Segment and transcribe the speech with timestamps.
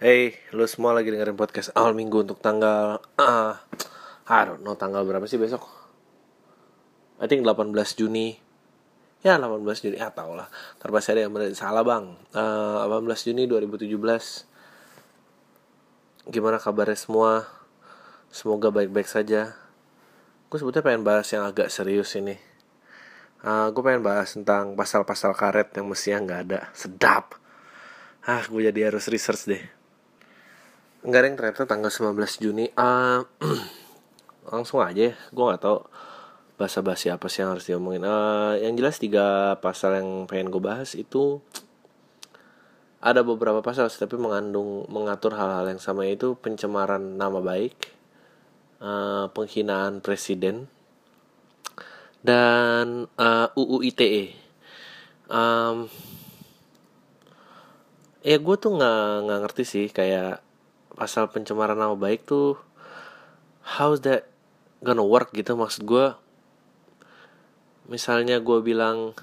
[0.00, 3.52] Hey, lu semua lagi dengerin podcast awal minggu untuk tanggal uh,
[4.32, 5.60] I don't know tanggal berapa sih besok?
[7.20, 7.68] I think 18
[8.00, 8.32] Juni.
[9.20, 10.48] Ya 18 Juni, ah tau lah.
[10.80, 12.16] Terpaksa ada yang salah bang.
[12.32, 13.92] Uh, 18 Juni 2017
[16.32, 17.44] Gimana kabarnya semua?
[18.32, 19.52] Semoga baik-baik saja.
[20.48, 22.40] Gue sebetulnya pengen bahas yang agak serius ini.
[23.44, 26.72] Uh, Gue pengen bahas tentang pasal-pasal karet yang mestinya nggak ada.
[26.72, 27.36] Sedap.
[28.24, 29.79] Ah, gue jadi harus research deh
[31.00, 32.68] Enggak yang ternyata tanggal 19 Juni.
[32.76, 33.24] Uh,
[34.52, 35.88] Langsung aja Gue gak tau
[36.60, 38.04] bahasa basi apa sih yang harus diomongin.
[38.04, 39.26] Uh, Yang jelas tiga
[39.64, 41.40] pasal yang pengen gue bahas itu
[43.00, 47.72] Ada beberapa pasal Tapi mengandung Mengatur hal-hal yang sama itu Pencemaran nama baik
[48.84, 50.68] uh, Penghinaan presiden
[52.20, 54.36] Dan uh, UU ITE
[55.32, 55.88] um,
[58.20, 60.49] Ya gue tuh nggak ngerti sih kayak
[61.00, 62.60] pasal pencemaran nama baik tuh
[63.64, 64.28] how's that
[64.84, 66.12] gonna work gitu maksud gue
[67.88, 69.16] misalnya gue bilang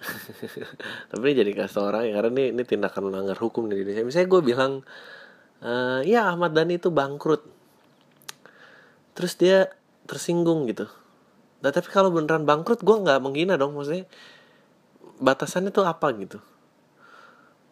[1.12, 4.00] tapi ini jadi kasih orang ya karena ini ini tindakan melanggar hukum di Indonesia.
[4.00, 4.72] Misalnya gue bilang
[5.60, 5.72] e,
[6.08, 7.44] ya Ahmad Dhani itu bangkrut.
[9.12, 9.68] Terus dia
[10.08, 10.88] tersinggung gitu.
[11.60, 14.08] Nah tapi kalau beneran bangkrut gue nggak menghina dong maksudnya
[15.20, 16.40] batasannya tuh apa gitu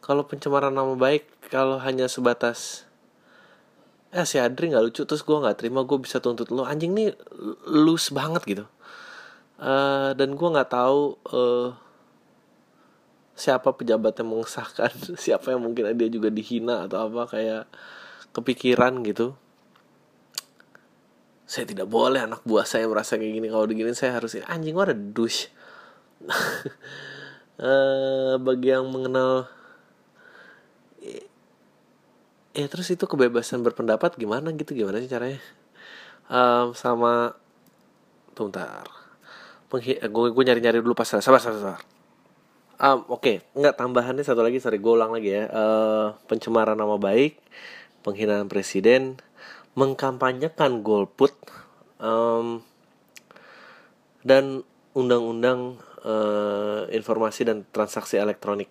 [0.09, 2.89] kalau pencemaran nama baik kalau hanya sebatas
[4.09, 7.13] eh si Adri nggak lucu terus gue nggak terima gue bisa tuntut lo anjing nih
[7.69, 8.65] loose banget gitu.
[9.61, 11.77] Uh, dan gue nggak tahu uh,
[13.37, 14.89] siapa pejabat yang mengesahkan
[15.29, 17.65] siapa yang mungkin dia juga dihina atau apa kayak
[18.33, 19.37] kepikiran gitu.
[21.45, 24.85] Saya tidak boleh anak buah saya merasa kayak gini kalau begini saya harus anjing gue
[24.89, 25.53] ada douche.
[27.61, 29.58] Uh, bagi yang mengenal
[32.59, 34.75] ya terus itu kebebasan berpendapat gimana gitu?
[34.75, 35.39] Gimana sih caranya?
[36.27, 37.39] Um, sama
[38.35, 38.91] tuh bentar.
[39.71, 41.83] Gue gue nyari nyari dulu pasal sabar sabar sabar.
[42.79, 43.37] Um, oke okay.
[43.59, 45.47] nggak tambahannya satu lagi sorry gue ulang lagi ya.
[45.51, 47.39] Uh, pencemaran nama baik
[48.03, 49.19] penghinaan presiden
[49.79, 51.35] mengkampanyekan golput
[52.03, 52.63] um,
[54.27, 58.71] dan undang-undang uh, informasi dan transaksi elektronik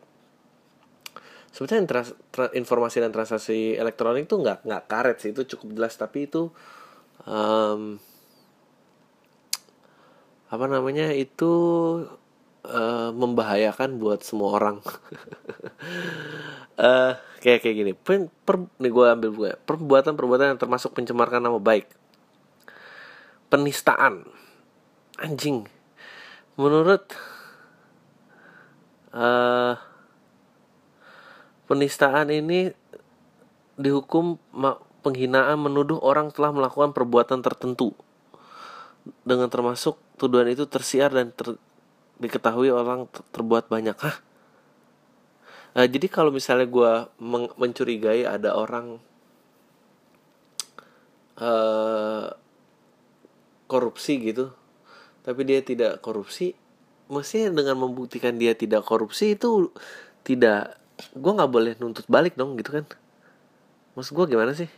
[1.51, 5.93] sebetulnya trans, tra, informasi dan transaksi elektronik itu nggak nggak karet sih itu cukup jelas.
[5.95, 6.51] Tapi itu
[7.27, 7.99] um,
[10.47, 11.53] apa namanya itu
[12.67, 14.77] uh, membahayakan buat semua orang.
[16.79, 17.91] Uh, kayak kayak gini.
[17.95, 21.87] Per, per nih gue ambil gue perbuatan perbuatan yang termasuk pencemarkan nama baik.
[23.47, 24.27] Penistaan.
[25.17, 25.65] Anjing.
[26.59, 27.13] Menurut
[29.13, 29.77] uh,
[31.67, 32.71] Penistaan ini
[33.77, 34.39] dihukum
[35.03, 37.93] penghinaan menuduh orang telah melakukan perbuatan tertentu
[39.23, 41.55] dengan termasuk tuduhan itu tersiar dan ter,
[42.19, 43.95] diketahui orang ter, terbuat banyak.
[43.95, 44.17] Hah?
[45.77, 46.91] Nah, jadi kalau misalnya gue
[47.55, 48.97] mencurigai ada orang
[51.37, 52.33] uh,
[53.69, 54.49] korupsi gitu,
[55.21, 56.57] tapi dia tidak korupsi,
[57.13, 59.69] mestinya dengan membuktikan dia tidak korupsi itu
[60.25, 62.85] tidak gue nggak boleh nuntut balik dong gitu kan.
[63.97, 64.69] Maksud gue gimana sih?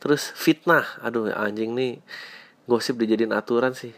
[0.00, 0.84] Terus fitnah.
[1.04, 2.00] Aduh anjing nih.
[2.64, 3.92] Gosip dijadiin aturan sih.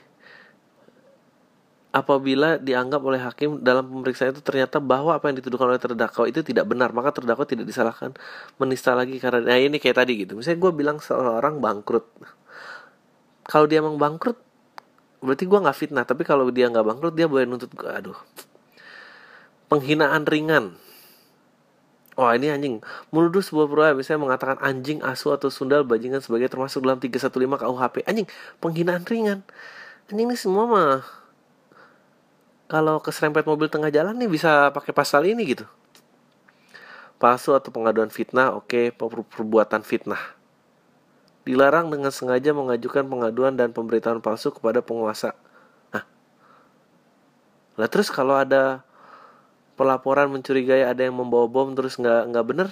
[1.93, 6.41] Apabila dianggap oleh hakim dalam pemeriksaan itu ternyata bahwa apa yang dituduhkan oleh terdakwa itu
[6.41, 8.17] tidak benar maka terdakwa tidak disalahkan
[8.57, 10.33] menista lagi karena nah ini kayak tadi gitu.
[10.33, 12.07] Misalnya gue bilang seorang bangkrut.
[13.45, 14.41] Kalau dia emang bangkrut
[15.21, 16.05] berarti gue nggak fitnah.
[16.09, 18.17] Tapi kalau dia nggak bangkrut dia boleh nuntut gue aduh.
[19.69, 20.73] Penghinaan ringan
[22.13, 22.85] Wah ini anjing.
[23.09, 28.05] Menuduh sebuah perbuatan misalnya mengatakan anjing, asu, atau sundal, bajingan sebagai termasuk dalam 315 KUHP
[28.05, 28.29] Anjing,
[28.61, 29.41] penghinaan ringan.
[30.13, 31.01] Anjing ini semua mah
[32.69, 35.65] Kalau keserempet mobil tengah jalan nih bisa pakai pasal ini gitu.
[37.21, 38.87] Palsu atau pengaduan fitnah, oke, okay,
[39.29, 40.21] perbuatan fitnah.
[41.45, 45.37] Dilarang dengan sengaja mengajukan pengaduan dan pemberitahuan palsu kepada penguasa.
[45.93, 46.05] Nah
[47.77, 48.85] Lah terus kalau ada
[49.83, 52.69] pelaporan mencurigai ada yang membawa bom terus nggak nggak bener?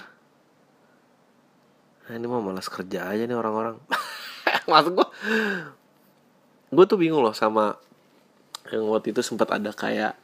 [2.07, 3.75] Nah, ini mah malas kerja aja nih orang-orang.
[4.71, 5.07] Maksud gue
[6.71, 7.75] gue tuh bingung loh sama
[8.71, 10.15] yang waktu itu sempat ada kayak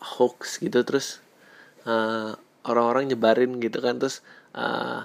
[0.00, 1.20] hoax gitu terus
[1.84, 2.32] uh,
[2.64, 4.24] orang-orang nyebarin gitu kan terus
[4.56, 5.04] uh,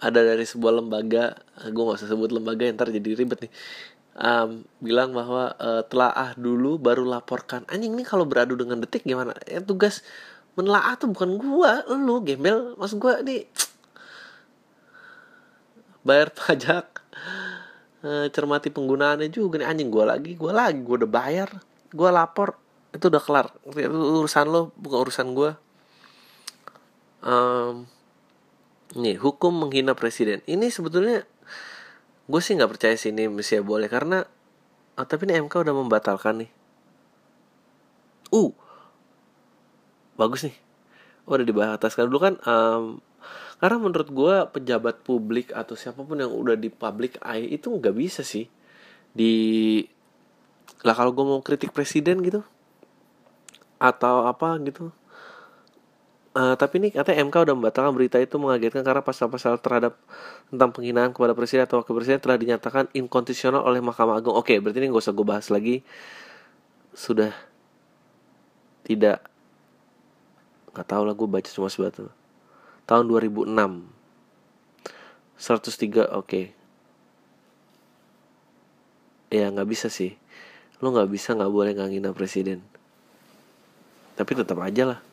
[0.00, 3.52] ada dari sebuah lembaga gue gak usah sebut lembaga ntar jadi ribet nih
[4.20, 7.64] um, bilang bahwa uh, telah ah dulu baru laporkan.
[7.66, 9.32] Anjing nih kalau beradu dengan detik gimana?
[9.48, 10.04] Ya tugas
[10.54, 12.76] menelaah tuh bukan gua lu gembel.
[12.76, 13.48] Maksud gua nih
[16.06, 16.86] bayar pajak
[18.00, 19.68] e, cermati penggunaannya juga nih.
[19.68, 21.48] Anjing gua lagi gua lagi gua udah bayar
[21.90, 22.60] gua lapor.
[22.92, 23.46] Itu udah kelar.
[23.72, 25.56] Itu urusan lo bukan urusan gua.
[27.20, 27.84] Um,
[28.96, 30.44] nih hukum menghina presiden.
[30.44, 31.24] Ini sebetulnya
[32.30, 34.22] gue sih nggak percaya sih ini mesti boleh karena
[34.94, 36.50] oh, tapi ini MK udah membatalkan nih.
[38.30, 38.54] Uh
[40.14, 40.56] bagus nih.
[41.24, 42.06] Oh, udah dibataskan.
[42.06, 43.00] Dulu kan um,
[43.60, 47.92] karena menurut gue pejabat publik atau siapa pun yang udah di public eye itu nggak
[47.92, 48.48] bisa sih
[49.12, 49.82] di
[50.80, 52.40] lah kalau gue mau kritik presiden gitu
[53.76, 54.88] atau apa gitu
[56.30, 59.98] Uh, tapi ini katanya MK udah membatalkan berita itu mengagetkan karena pasal-pasal terhadap
[60.46, 64.38] tentang penghinaan kepada presiden atau wakil presiden telah dinyatakan inkonstitusional oleh Mahkamah Agung.
[64.38, 65.82] Oke, berarti ini gak usah gue bahas lagi.
[66.94, 67.34] Sudah
[68.86, 69.26] tidak
[70.70, 72.06] nggak tahu lah gue baca cuma sebatu.
[72.86, 76.14] Tahun 2006 103 oke.
[76.14, 76.54] Okay.
[79.34, 80.14] Ya nggak bisa sih.
[80.78, 82.62] Lo nggak bisa nggak boleh nganggina presiden.
[84.14, 85.09] Tapi tetap aja lah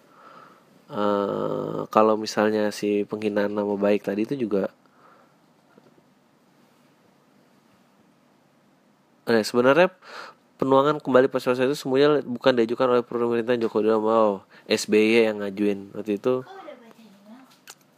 [0.92, 4.72] uh, kalau misalnya si penghinaan nama baik tadi itu juga
[9.28, 9.92] eh sebenarnya
[10.58, 14.30] penuangan kembali pasal itu semuanya bukan diajukan oleh pemerintah Joko Widodo mau
[14.66, 15.94] SBY yang ngajuin.
[15.94, 16.48] Waktu itu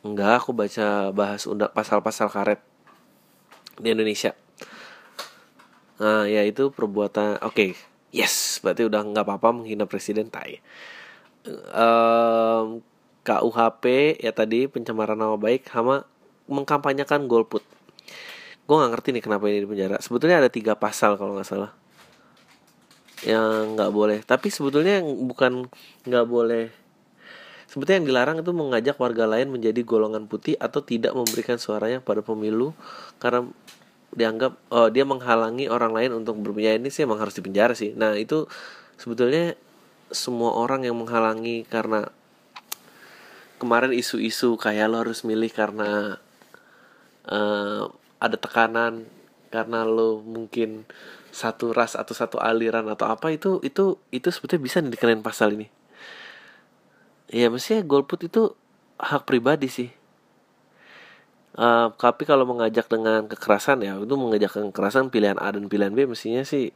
[0.03, 2.59] enggak aku baca bahas undang pasal-pasal karet
[3.79, 4.35] di Indonesia.
[6.01, 7.71] Nah ya itu perbuatan oke okay.
[8.09, 10.63] yes berarti udah nggak apa-apa menghina presiden tai
[11.47, 12.83] um,
[13.23, 13.83] KUHP
[14.19, 16.03] ya tadi pencemaran nama baik sama
[16.49, 17.61] mengkampanyekan golput.
[18.65, 19.97] Gue nggak ngerti nih kenapa ini di penjara.
[20.01, 21.71] Sebetulnya ada tiga pasal kalau nggak salah
[23.23, 24.19] yang nggak boleh.
[24.23, 25.67] Tapi sebetulnya yang bukan
[26.07, 26.73] nggak boleh.
[27.69, 32.25] Sebetulnya yang dilarang itu mengajak warga lain menjadi golongan putih atau tidak memberikan suaranya pada
[32.25, 32.73] pemilu
[33.21, 33.45] karena
[34.09, 37.93] dianggap oh, dia menghalangi orang lain untuk berpenjara ini sih emang harus dipenjara sih.
[37.93, 38.49] Nah itu
[38.97, 39.53] sebetulnya
[40.09, 42.09] semua orang yang menghalangi karena
[43.59, 46.17] kemarin isu-isu kayak lo harus milih karena
[47.27, 49.05] uh, ada tekanan
[49.51, 50.87] karena lo mungkin
[51.29, 55.67] satu ras atau satu aliran atau apa itu itu itu sebetulnya bisa dikenain pasal ini.
[57.29, 58.57] Ya mestinya golput itu
[58.97, 59.89] hak pribadi sih.
[61.59, 66.07] Uh, tapi kalau mengajak dengan kekerasan ya itu mengajak kekerasan pilihan A dan pilihan B
[66.07, 66.71] mestinya sih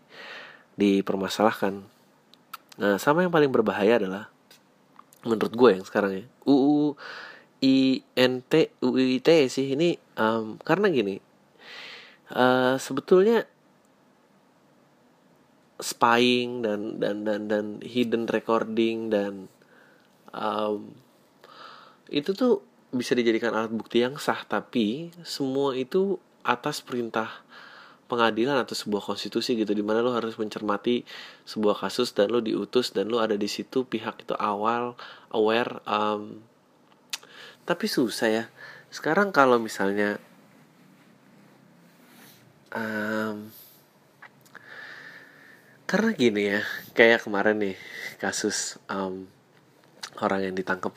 [0.76, 1.93] dipermasalahkan
[2.82, 4.34] Nah, sama yang paling berbahaya adalah
[5.24, 6.98] menurut gue yang sekarang ya UU
[7.64, 9.78] INT UIT sih.
[9.78, 11.16] Ini um, karena gini
[12.34, 13.46] uh, sebetulnya
[15.78, 19.52] spying dan dan dan dan hidden recording dan
[20.34, 20.96] um,
[22.10, 24.44] itu tuh bisa dijadikan alat bukti yang sah.
[24.44, 27.43] Tapi semua itu atas perintah
[28.14, 31.02] pengadilan atau sebuah konstitusi gitu di mana lo harus mencermati
[31.50, 34.94] sebuah kasus dan lo diutus dan lo ada di situ pihak itu awal
[35.34, 36.46] aware um,
[37.66, 38.46] tapi susah ya.
[38.94, 40.22] Sekarang kalau misalnya
[42.76, 43.50] um,
[45.88, 46.62] karena gini ya
[46.98, 47.78] kayak kemarin nih
[48.18, 49.30] kasus um,
[50.20, 50.92] orang yang ditangkap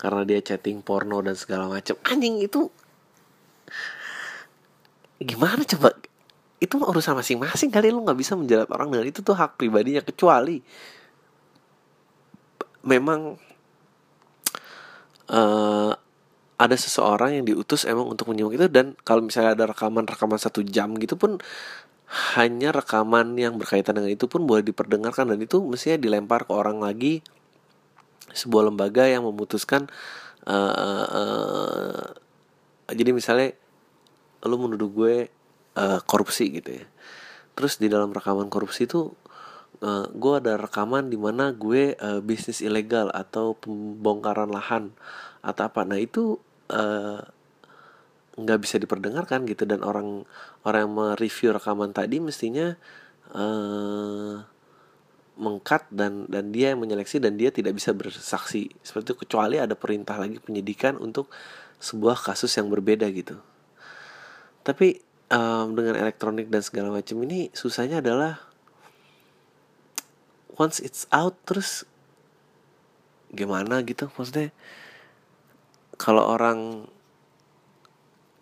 [0.00, 2.70] karena dia chatting porno dan segala macam anjing itu
[5.16, 5.95] gimana coba
[6.56, 10.64] itu urusan masing-masing kali lu nggak bisa menjelat orang dengan itu tuh hak pribadinya kecuali
[12.86, 13.36] memang
[15.28, 15.92] uh,
[16.56, 20.64] ada seseorang yang diutus emang untuk menyimak itu dan kalau misalnya ada rekaman rekaman satu
[20.64, 21.36] jam gitu pun
[22.38, 26.80] hanya rekaman yang berkaitan dengan itu pun boleh diperdengarkan dan itu mestinya dilempar ke orang
[26.80, 27.20] lagi
[28.32, 29.90] sebuah lembaga yang memutuskan
[30.48, 32.06] uh, uh, uh,
[32.88, 33.52] jadi misalnya
[34.46, 35.16] lu menuduh gue
[35.76, 36.86] uh, korupsi gitu ya.
[37.56, 39.16] Terus di dalam rekaman korupsi itu
[39.80, 44.92] uh, eh, gue ada rekaman di mana gue uh, bisnis ilegal atau pembongkaran lahan
[45.40, 45.84] atau apa.
[45.88, 46.36] Nah itu
[48.36, 50.26] nggak uh, bisa diperdengarkan gitu dan orang
[50.66, 52.74] orang yang mereview rekaman tadi mestinya
[53.32, 54.42] uh,
[55.36, 58.72] mengkat dan dan dia yang menyeleksi dan dia tidak bisa bersaksi.
[58.84, 61.32] Seperti itu kecuali ada perintah lagi penyidikan untuk
[61.80, 63.36] sebuah kasus yang berbeda gitu.
[64.66, 68.42] Tapi um, dengan elektronik dan segala macam ini susahnya adalah
[70.56, 71.84] once it's out terus
[73.34, 74.54] gimana gitu maksudnya
[75.96, 76.88] kalau orang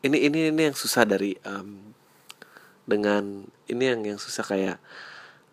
[0.04, 1.94] ini ini ini yang susah dari um,
[2.84, 4.76] dengan ini yang yang susah kayak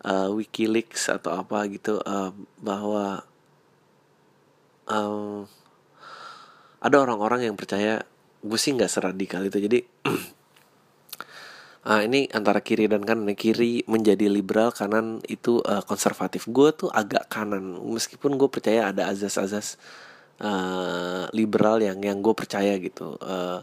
[0.04, 3.24] uh, WikiLeaks atau apa gitu uh, bahwa
[4.90, 5.48] um,
[6.82, 8.02] ada orang-orang yang percaya
[8.42, 9.58] gue sih nggak seradikal itu.
[9.62, 9.78] Jadi
[11.86, 13.30] uh, ini antara kiri dan kanan.
[13.34, 16.46] Kiri menjadi liberal kanan itu uh, konservatif.
[16.50, 17.78] Gue tuh agak kanan.
[17.82, 19.78] Meskipun gue percaya ada azas-azas
[20.42, 23.18] uh, liberal yang yang gue percaya gitu.
[23.18, 23.60] Uh,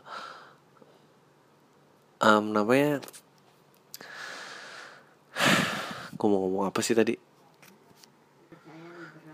[2.24, 3.00] um, namanya
[6.20, 7.16] gue mau ngomong apa sih tadi?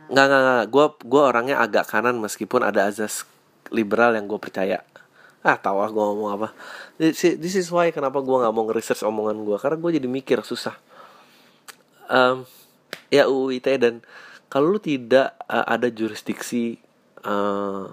[0.06, 0.66] Nggak nggak nggak.
[0.70, 3.26] Gue gue orangnya agak kanan meskipun ada azas
[3.74, 4.86] liberal yang gue percaya
[5.46, 6.48] ah tahu ah gue ngomong apa.
[6.98, 10.74] This is why kenapa gue nggak mau nge-research omongan gue karena gue jadi mikir susah.
[12.10, 12.50] Um,
[13.14, 14.02] ya UU ITE dan
[14.50, 16.82] kalau lu tidak uh, ada jurisdiksi
[17.26, 17.90] uh,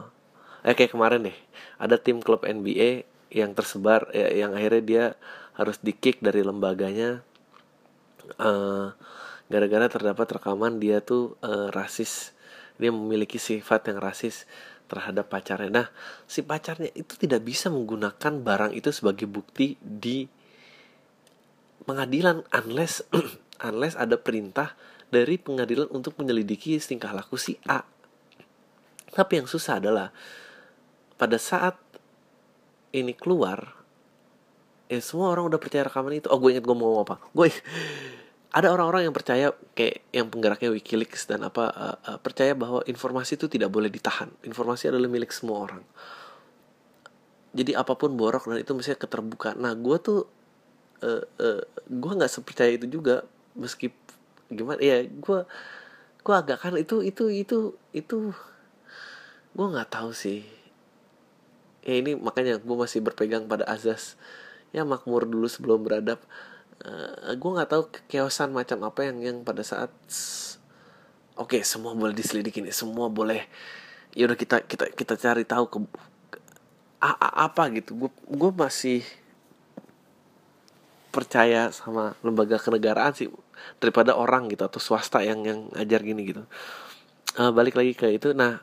[0.65, 1.37] eh kayak kemarin deh
[1.77, 5.05] ada tim klub NBA yang tersebar ya, yang akhirnya dia
[5.57, 7.21] harus di kick dari lembaganya.
[8.41, 8.95] Uh,
[9.53, 12.33] gara-gara terdapat rekaman dia tuh uh, rasis.
[12.81, 14.49] Dia memiliki sifat yang rasis
[14.93, 15.73] terhadap pacarnya.
[15.73, 15.89] Nah,
[16.29, 20.29] si pacarnya itu tidak bisa menggunakan barang itu sebagai bukti di
[21.89, 23.01] pengadilan unless
[23.69, 24.77] unless ada perintah
[25.09, 27.81] dari pengadilan untuk menyelidiki tingkah laku si A.
[29.13, 30.13] Tapi yang susah adalah
[31.17, 31.77] pada saat
[32.93, 33.73] ini keluar,
[34.93, 36.29] ya semua orang udah percaya rekaman itu.
[36.29, 37.17] Oh, gue inget gue mau ngomong apa.
[37.33, 37.49] Gue
[38.53, 43.41] ada orang-orang yang percaya kayak yang penggeraknya WikiLeaks dan apa uh, uh, percaya bahwa informasi
[43.41, 44.29] itu tidak boleh ditahan.
[44.45, 45.83] Informasi adalah milik semua orang.
[47.57, 49.57] Jadi apa pun borok dan itu mestinya keterbukaan.
[49.57, 50.29] Nah, gue tuh
[51.01, 53.25] uh, uh, gue nggak sepercaya itu juga
[53.57, 53.89] meski
[54.53, 55.41] gimana ya gue
[56.23, 57.59] gue agak kan itu itu itu
[57.97, 58.19] itu
[59.53, 60.45] gue nggak tahu sih
[61.83, 64.15] ya ini makanya gue masih berpegang pada azas
[64.71, 66.21] ya makmur dulu sebelum beradab
[66.87, 69.91] uh, eh, gue nggak tahu keosan macam apa yang yang pada saat
[71.39, 73.47] oke okay, semua boleh diselidiki nih semua boleh
[74.13, 75.79] ya udah kita kita kita cari tahu ke,
[76.37, 76.39] ke
[77.01, 77.97] a, apa gitu.
[77.97, 79.01] Gue gue masih
[81.13, 83.29] percaya sama lembaga kenegaraan sih
[83.81, 86.43] daripada orang gitu atau swasta yang yang ngajar gini gitu.
[87.37, 88.37] Uh, balik lagi ke itu.
[88.37, 88.61] Nah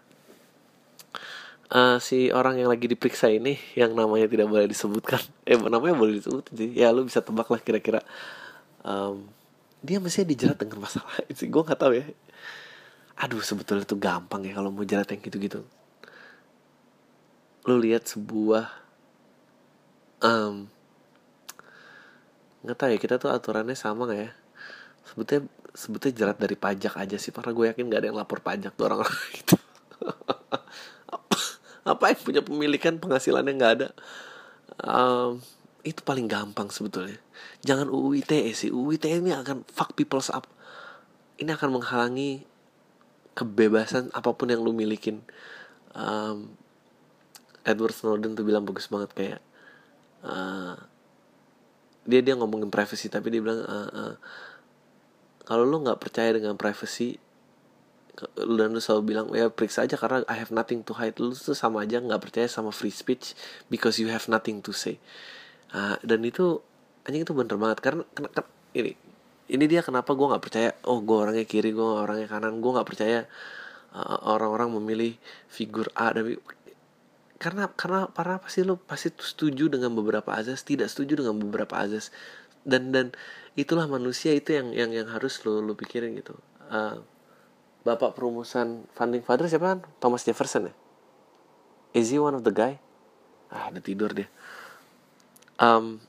[1.74, 5.22] uh, si orang yang lagi diperiksa ini yang namanya tidak boleh disebutkan.
[5.46, 6.70] Eh namanya boleh disebut sih.
[6.74, 8.02] Ya lu bisa tebak lah kira-kira.
[8.82, 9.30] Um,
[9.86, 11.14] dia mestinya dijerat dengan masalah.
[11.32, 12.06] Itu gue nggak tahu ya.
[13.20, 15.68] Aduh sebetulnya itu gampang ya kalau mau jerat yang gitu-gitu.
[17.68, 18.72] Lu lihat sebuah
[20.24, 20.72] um,
[22.64, 24.32] nggak tahu ya kita tuh aturannya sama nggak ya?
[25.04, 27.36] Sebetulnya sebetulnya jerat dari pajak aja sih.
[27.36, 29.60] Karena gue yakin gak ada yang lapor pajak tuh orang-orang itu
[31.88, 33.90] apa punya pemilikan penghasilannya nggak ada?
[34.80, 35.44] Um,
[35.84, 37.18] itu paling gampang sebetulnya.
[37.64, 38.70] Jangan UU ITE sih.
[38.72, 40.48] UU ITE ini akan fuck people's up.
[41.40, 42.44] Ini akan menghalangi
[43.36, 45.24] kebebasan apa pun yang lu milikin.
[45.96, 46.52] Um,
[47.64, 49.40] Edward Snowden tuh bilang bagus banget kayak
[50.24, 50.76] uh,
[52.08, 54.16] dia dia ngomongin privacy tapi dia bilang uh, uh,
[55.46, 57.20] kalau lu nggak percaya dengan privacy
[58.36, 61.16] dan lu selalu bilang ya periksa aja karena I have nothing to hide.
[61.22, 63.38] Lu tuh sama aja nggak percaya sama free speech
[63.72, 65.00] because you have nothing to say.
[65.72, 66.60] Uh, dan itu
[67.08, 67.80] anjing itu bener banget.
[67.80, 68.92] Karena, karena, karena ini
[69.50, 72.60] ini dia kenapa gue nggak percaya oh gue orangnya kiri gue orangnya kanan.
[72.60, 73.20] Gue nggak percaya
[73.96, 75.16] uh, orang-orang memilih
[75.48, 76.36] figur A dan
[77.40, 81.80] karena karena para apa sih lo pasti setuju dengan beberapa azas tidak setuju dengan beberapa
[81.80, 82.12] azas.
[82.68, 83.16] Dan dan
[83.56, 86.36] itulah manusia itu yang yang yang harus lo lo pikirin gitu.
[86.68, 87.00] Uh,
[87.84, 89.80] bapak perumusan funding father siapa kan?
[90.04, 90.74] Thomas Jefferson ya?
[91.96, 92.78] Is he one of the guy?
[93.50, 94.30] Ah ada tidur dia.
[95.60, 96.00] Um,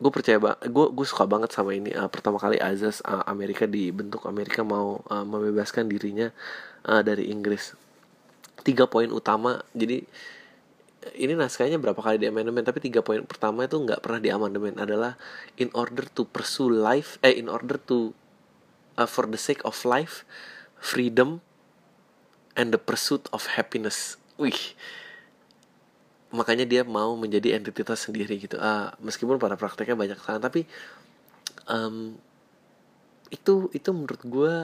[0.00, 4.24] gue percaya banget gue suka banget sama ini uh, pertama kali azas uh, Amerika dibentuk
[4.24, 6.32] Amerika mau uh, membebaskan dirinya
[6.88, 7.76] uh, dari Inggris.
[8.64, 10.04] Tiga poin utama jadi
[11.16, 14.76] ini naskahnya berapa kali di amandemen tapi tiga poin pertama itu nggak pernah di amandemen
[14.76, 15.16] adalah
[15.56, 18.12] in order to pursue life eh in order to
[19.00, 20.28] uh, for the sake of life
[20.80, 21.44] freedom
[22.56, 24.16] and the pursuit of happiness.
[24.40, 24.74] Wih,
[26.32, 28.56] makanya dia mau menjadi entitas sendiri gitu.
[28.56, 30.64] Uh, meskipun pada prakteknya banyak kesalahan, tapi
[31.68, 32.16] um,
[33.30, 34.54] itu itu menurut gue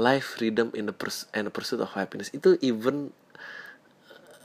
[0.00, 0.96] life freedom in the
[1.36, 3.12] and the pursuit of happiness itu even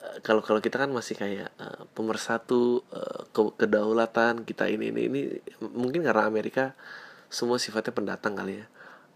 [0.03, 5.01] uh, kalau kalau kita kan masih kayak uh, pemersatu uh, ke kedaulatan kita ini ini
[5.07, 5.21] ini
[5.71, 6.75] mungkin karena Amerika
[7.31, 8.65] semua sifatnya pendatang kali ya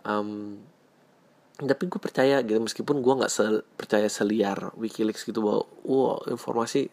[0.08, 0.60] um,
[1.68, 6.90] tapi gue percaya gitu meskipun gue nggak se percaya seliar WikiLeaks gitu bahwa wow informasi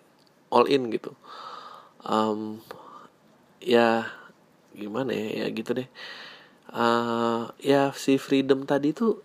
[0.53, 1.13] all in gitu.
[2.05, 2.61] Um,
[3.61, 4.09] ya
[4.73, 5.89] gimana ya ya gitu deh.
[6.69, 9.25] Uh, ya si freedom tadi tuh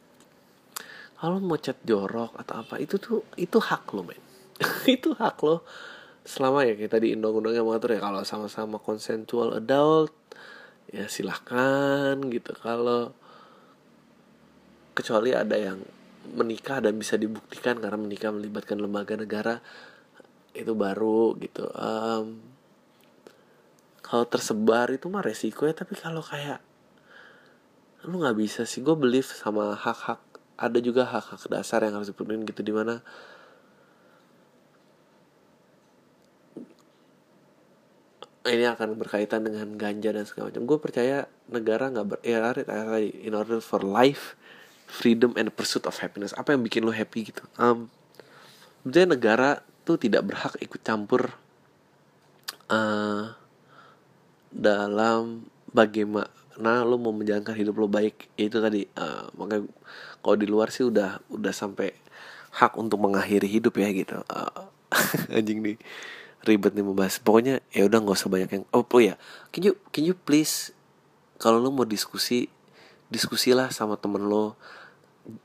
[1.20, 4.20] kalau mau chat jorok atau apa itu tuh itu hak lo men.
[4.96, 5.64] Itu hak lo.
[6.28, 10.12] Selama ya kita di undang-undangnya mengatur ya kalau sama-sama consensual adult
[10.92, 12.52] ya silahkan gitu.
[12.60, 13.16] Kalau
[14.94, 15.82] kecuali ada yang
[16.34, 19.60] menikah dan bisa dibuktikan karena menikah melibatkan lembaga negara
[20.54, 22.40] itu baru gitu um,
[24.00, 26.62] kalau tersebar itu mah resiko ya tapi kalau kayak
[28.06, 30.22] lu nggak bisa sih gue believe sama hak-hak
[30.56, 33.02] ada juga hak-hak dasar yang harus dipenuhi gitu di mana
[38.44, 40.68] ini akan berkaitan dengan ganja dan segala macam.
[40.68, 42.52] Gue percaya negara nggak ber ya
[43.24, 44.36] in order for life,
[44.88, 46.36] freedom and pursuit of happiness.
[46.38, 47.44] Apa yang bikin lo happy gitu?
[47.60, 47.90] Um,
[48.86, 51.36] negara tuh tidak berhak ikut campur
[52.72, 53.34] uh,
[54.54, 58.32] dalam bagaimana lo mau menjalankan hidup lo baik.
[58.38, 59.68] Itu tadi uh, makanya
[60.24, 61.92] kalau di luar sih udah udah sampai
[62.54, 64.22] hak untuk mengakhiri hidup ya gitu.
[64.30, 64.70] Uh,
[65.38, 65.78] anjing nih
[66.44, 69.16] ribet nih membahas pokoknya ya udah nggak usah banyak yang oh, oh ya
[69.50, 70.76] can you can you please
[71.40, 72.52] kalau lo mau diskusi
[73.14, 74.58] diskusilah sama temen lo.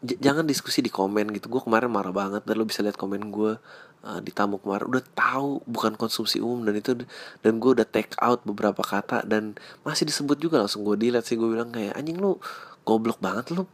[0.03, 1.53] J jangan diskusi di komen gitu.
[1.53, 3.61] Gue kemarin marah banget dan lo bisa lihat komen gue
[4.03, 4.89] uh, di tamu kemarin.
[4.89, 6.99] Udah tahu bukan konsumsi umum dan itu
[7.45, 9.55] dan gue udah take out beberapa kata dan
[9.87, 11.39] masih disebut juga langsung gue dilihat sih.
[11.39, 12.43] Gue bilang kayak anjing lo
[12.83, 13.71] goblok banget lo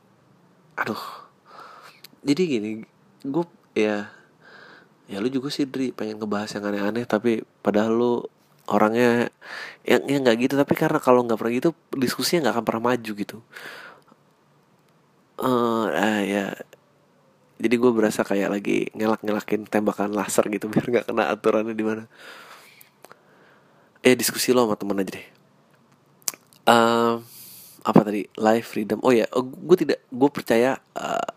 [0.76, 1.00] aduh.
[2.26, 2.70] Jadi gini
[3.24, 3.44] gue
[3.78, 4.10] ya
[5.04, 8.12] ya lu juga sih Dri pengen ngebahas yang aneh-aneh tapi padahal lu
[8.68, 9.28] orangnya
[9.88, 10.54] yang yang nggak gitu.
[10.60, 13.38] Tapi karena kalau nggak pernah gitu diskusinya nggak akan pernah maju gitu
[15.40, 16.54] uh, uh, ya.
[17.54, 22.04] Jadi gue berasa kayak lagi ngelak-ngelakin tembakan laser gitu biar nggak kena aturannya di mana.
[24.04, 25.26] Eh diskusi lo sama temen aja deh.
[26.64, 27.14] Uh,
[27.84, 28.26] apa tadi?
[28.36, 29.00] Life freedom.
[29.00, 31.28] Oh ya oh, gue tidak gue percaya uh,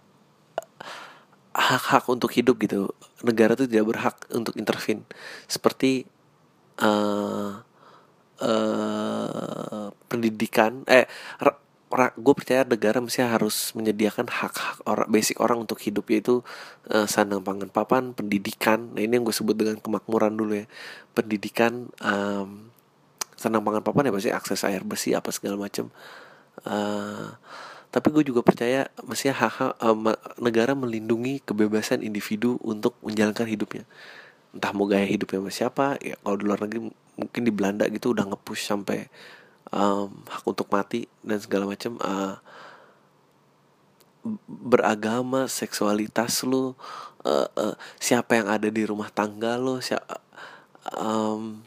[1.56, 2.92] hak-hak untuk hidup gitu.
[3.24, 5.08] Negara tuh tidak berhak untuk intervene.
[5.48, 6.04] Seperti
[6.82, 7.62] uh,
[8.42, 11.06] uh, pendidikan eh
[11.88, 16.44] gue percaya negara mesti harus menyediakan hak-hak orang basic orang untuk hidup yaitu
[16.92, 18.92] uh, sandang pangan papan pendidikan.
[18.92, 20.68] Nah ini yang gue sebut dengan kemakmuran dulu ya.
[21.16, 22.68] Pendidikan um,
[23.40, 25.94] sandang pangan papan ya pasti akses air bersih apa segala macam
[26.66, 27.38] uh,
[27.88, 29.96] tapi gue juga percaya mestinya hak, hak uh,
[30.44, 33.88] negara melindungi kebebasan individu untuk menjalankan hidupnya.
[34.52, 38.12] Entah mau gaya hidupnya sama siapa ya kalau di luar negeri mungkin di Belanda gitu
[38.12, 39.08] udah ngepush sampai
[39.72, 42.40] um, hak untuk mati dan segala macam uh,
[44.48, 46.76] beragama seksualitas lo
[47.24, 50.20] uh, uh, siapa yang ada di rumah tangga lo siapa
[50.96, 51.64] um,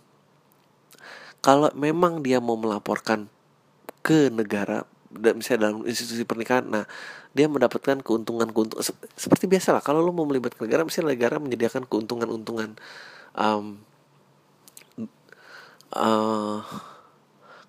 [1.40, 3.32] kalau memang dia mau melaporkan
[4.04, 6.84] ke negara misalnya dalam institusi pernikahan nah
[7.34, 8.84] dia mendapatkan keuntungan keuntungan
[9.18, 12.78] seperti biasa lah kalau lo mau melibatkan negara misalnya negara menyediakan keuntungan-untungan
[13.34, 13.82] um,
[15.94, 16.62] uh,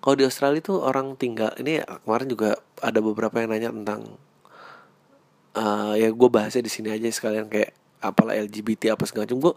[0.02, 4.18] kalau di Australia itu orang tinggal ini kemarin juga ada beberapa yang nanya tentang
[5.54, 7.70] uh, ya gue bahasnya di sini aja sekalian kayak
[8.02, 9.38] apalah LGBT apa segala macam.
[9.38, 9.54] Gue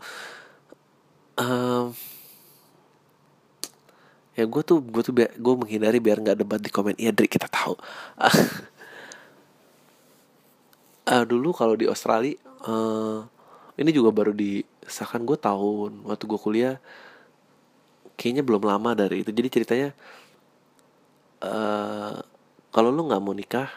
[1.42, 1.90] uh,
[4.38, 6.94] ya gue tuh gue tuh gue menghindari biar nggak debat di komen.
[7.02, 7.74] Iya Dri kita tahu.
[11.10, 12.38] Uh, dulu kalau di Australia
[12.70, 13.26] uh,
[13.82, 16.78] ini juga baru disahkan gue tahun waktu gue kuliah
[18.14, 19.34] kayaknya belum lama dari itu.
[19.34, 19.90] Jadi ceritanya
[21.46, 22.18] uh,
[22.74, 23.70] kalau lu nggak mau nikah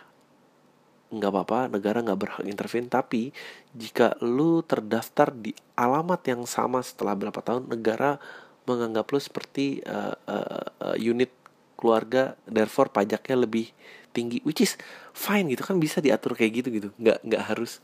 [1.09, 2.89] nggak apa-apa negara nggak berhak intervene.
[2.89, 3.33] Tapi
[3.73, 8.21] jika lu terdaftar di alamat yang sama setelah berapa tahun negara
[8.69, 11.33] menganggap lo seperti uh, uh, uh, unit
[11.81, 13.73] keluarga therefore pajaknya lebih
[14.13, 14.45] tinggi.
[14.45, 14.77] Which is
[15.17, 16.89] fine gitu kan bisa diatur kayak gitu gitu.
[17.01, 17.81] Nggak nggak harus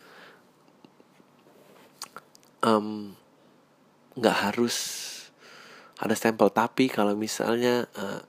[2.61, 3.17] um,
[4.21, 4.77] nggak harus
[5.97, 6.53] ada stempel.
[6.53, 8.21] Tapi kalau misalnya uh,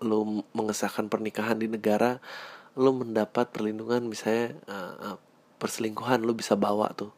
[0.00, 2.18] lo mengesahkan pernikahan di negara
[2.78, 5.18] lo mendapat perlindungan misalnya uh, uh,
[5.60, 7.12] perselingkuhan lo bisa bawa tuh.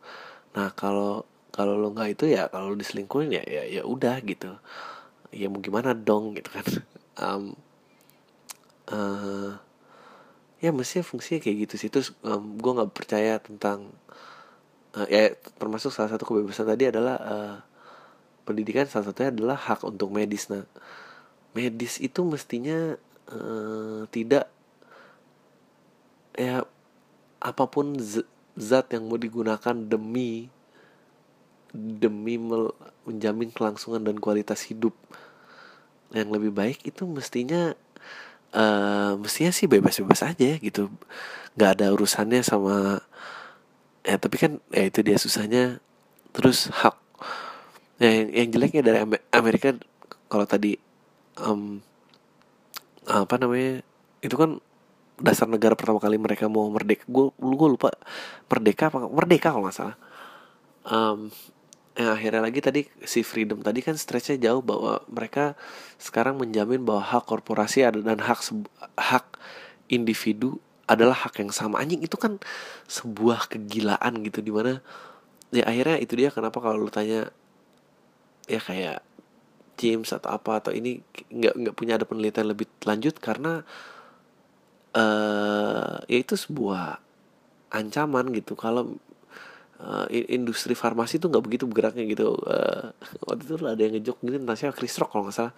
[0.57, 4.57] Nah kalau kalau lo nggak itu ya kalau diselingkuhin ya ya ya udah gitu.
[5.33, 6.67] Ya mau gimana dong gitu kan.
[7.13, 7.53] Um,
[8.89, 9.61] uh,
[10.65, 11.93] ya mestinya fungsinya kayak gitu sih.
[11.93, 13.93] Terus um, gue nggak percaya tentang
[14.97, 17.57] uh, ya termasuk salah satu kebebasan tadi adalah uh,
[18.45, 20.67] pendidikan salah satunya adalah hak untuk medis nah
[21.53, 22.97] medis itu mestinya
[23.29, 24.49] uh, tidak
[26.33, 26.65] ya
[27.43, 27.99] apa pun
[28.57, 30.49] zat yang mau digunakan demi
[31.73, 32.37] demi
[33.05, 34.93] menjamin kelangsungan dan kualitas hidup
[36.13, 37.73] yang lebih baik itu mestinya
[38.53, 40.93] uh, mestinya sih bebas-bebas aja gitu.
[41.57, 43.01] Nggak ada urusannya sama
[44.05, 45.81] ya tapi kan ya itu dia susahnya.
[46.33, 46.97] Terus hak
[48.01, 48.99] ya, yang, yang jeleknya dari
[49.33, 49.77] Amerika
[50.29, 50.77] kalau tadi
[51.43, 51.83] um,
[53.07, 53.83] apa namanya
[54.23, 54.63] itu kan
[55.19, 57.05] dasar negara pertama kali mereka mau merdeka.
[57.11, 57.91] Gue gue lupa
[58.47, 59.97] merdeka apa merdeka kalau nggak salah.
[60.83, 61.31] Um,
[61.93, 65.53] yang akhirnya lagi tadi si freedom tadi kan stretchnya jauh bahwa mereka
[66.01, 68.41] sekarang menjamin bahwa hak korporasi ada dan hak
[68.97, 69.37] hak
[69.93, 70.57] individu
[70.89, 71.85] adalah hak yang sama.
[71.85, 72.41] Anjing itu kan
[72.89, 74.81] sebuah kegilaan gitu di mana
[75.53, 77.29] ya akhirnya itu dia kenapa kalau lu tanya
[78.49, 79.05] ya kayak
[79.77, 81.01] James atau apa atau ini
[81.33, 83.65] nggak nggak punya ada penelitian lebih lanjut karena
[84.97, 87.01] uh, ya itu sebuah
[87.73, 88.53] ancaman gitu.
[88.55, 88.97] Kalau
[89.81, 92.37] uh, industri farmasi itu nggak begitu bergeraknya gitu.
[92.45, 92.93] Uh,
[93.27, 95.55] waktu itu ada yang ngejok gini Nasya Chris Rock kalau nggak salah.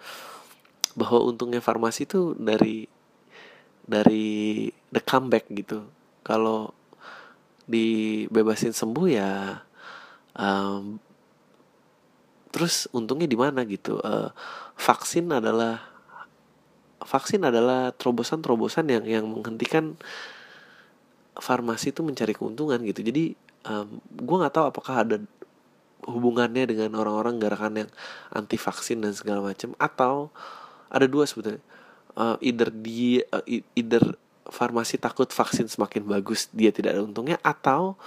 [0.95, 2.87] Bahwa untungnya farmasi itu dari
[3.85, 5.85] dari the comeback gitu.
[6.25, 6.73] Kalau
[7.65, 9.61] dibebasin sembuh ya
[10.37, 11.01] um,
[12.55, 13.99] terus untungnya di mana gitu?
[13.99, 14.31] Uh,
[14.79, 15.83] vaksin adalah
[17.03, 19.99] vaksin adalah terobosan-terobosan yang yang menghentikan
[21.35, 23.03] farmasi itu mencari keuntungan gitu.
[23.03, 23.35] Jadi
[23.67, 25.19] um, gue nggak tahu apakah ada
[26.07, 27.89] hubungannya dengan orang-orang gerakan yang
[28.31, 30.31] anti vaksin dan segala macam atau
[30.87, 31.59] ada dua sebetulnya.
[32.15, 33.43] Uh, either di uh,
[33.75, 34.15] either
[34.47, 37.99] farmasi takut vaksin semakin bagus dia tidak ada untungnya atau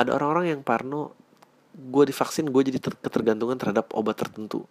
[0.00, 1.12] ada orang-orang yang parno
[1.74, 4.66] gue divaksin gue jadi ter ketergantungan terhadap obat tertentu.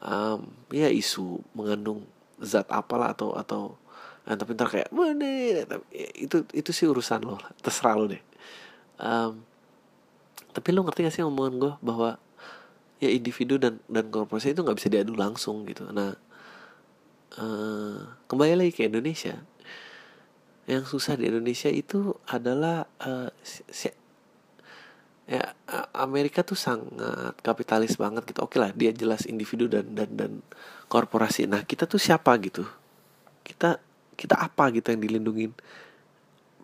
[0.00, 2.04] Um, ya isu mengandung
[2.38, 3.80] zat apalah atau atau
[4.28, 5.64] nah, tapi ntar kayak mana ya,
[6.12, 8.22] itu itu sih urusan lo terserah lo deh.
[9.00, 9.40] Um,
[10.52, 12.20] tapi lo ngerti gak sih omongan gue bahwa
[12.96, 15.84] ya individu dan dan korporasi itu nggak bisa diadu langsung gitu.
[15.92, 16.16] Nah
[17.40, 19.36] uh, kembali lagi ke Indonesia.
[20.66, 23.62] Yang susah di Indonesia itu adalah uh, si,
[25.26, 25.42] ya
[25.90, 28.46] Amerika tuh sangat kapitalis banget gitu.
[28.46, 30.32] Oke lah dia jelas individu dan dan dan
[30.86, 31.50] korporasi.
[31.50, 32.62] Nah kita tuh siapa gitu?
[33.42, 33.82] Kita
[34.14, 35.50] kita apa gitu yang dilindungin?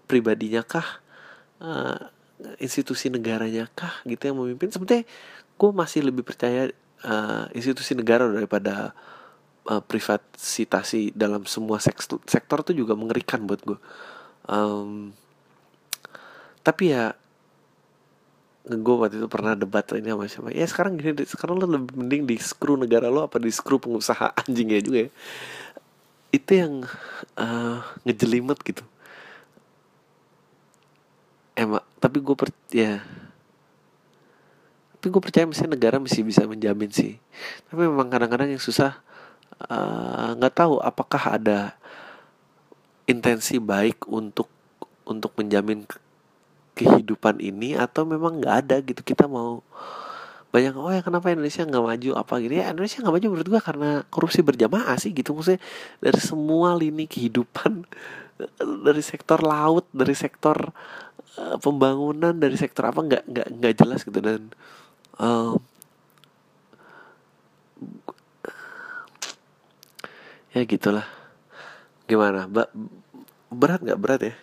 [0.07, 1.03] Pribadinya kah?
[1.63, 2.11] Uh,
[2.59, 4.67] institusi negaranya kah gitu yang memimpin?
[4.67, 5.07] Sebetulnya
[5.55, 6.75] gue masih lebih percaya
[7.07, 8.91] uh, institusi negara daripada
[9.71, 13.79] uh, privatisasi dalam semua sektor, sektor tuh juga mengerikan buat gue
[14.49, 15.15] um,
[16.63, 17.15] tapi ya
[18.63, 20.49] gue waktu itu pernah debat ini sama siapa.
[20.55, 24.35] Ya sekarang gini sekarang lo lebih mending di skru negara lo apa di skru pengusaha
[24.47, 25.11] anjingnya juga ya.
[26.33, 26.73] Itu yang
[27.37, 28.85] uh, ngejelimet gitu.
[31.59, 33.03] Emang tapi gue per ya.
[34.99, 37.19] Tapi gue percaya mesin negara mesti bisa menjamin sih.
[37.67, 39.03] Tapi memang kadang-kadang yang susah
[39.71, 41.79] Eh, nggak uh, tahu apakah ada
[43.07, 44.51] intensi baik untuk
[45.07, 45.87] untuk menjamin
[46.85, 49.01] kehidupan ini atau memang nggak ada gitu?
[49.03, 49.63] Kita mau
[50.53, 52.11] banyak oh ya kenapa Indonesia nggak maju?
[52.21, 52.53] Apa gitu?
[52.61, 55.33] Ya Indonesia nggak maju menurut gua karena korupsi berjamaah sih gitu.
[55.33, 55.61] Maksudnya
[56.03, 57.89] dari semua lini kehidupan
[58.87, 60.57] dari sektor laut dari sektor
[61.41, 64.21] uh, pembangunan dari sektor apa nggak nggak nggak jelas gitu.
[64.21, 64.53] Dan
[65.17, 65.57] uh,
[70.53, 71.09] ya gitulah.
[72.05, 72.45] Gimana?
[72.45, 72.69] Mbak
[73.49, 74.01] berat nggak?
[74.01, 74.35] Berat ya?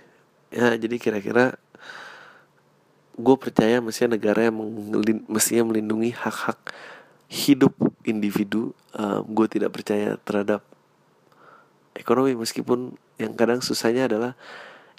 [0.49, 1.61] Ya jadi kira-kira
[3.19, 4.55] gue percaya mestinya negara yang
[5.27, 6.71] mestinya melindungi hak-hak
[7.27, 7.75] hidup
[8.07, 10.63] individu um, gue tidak percaya terhadap
[11.99, 14.39] ekonomi meskipun yang kadang susahnya adalah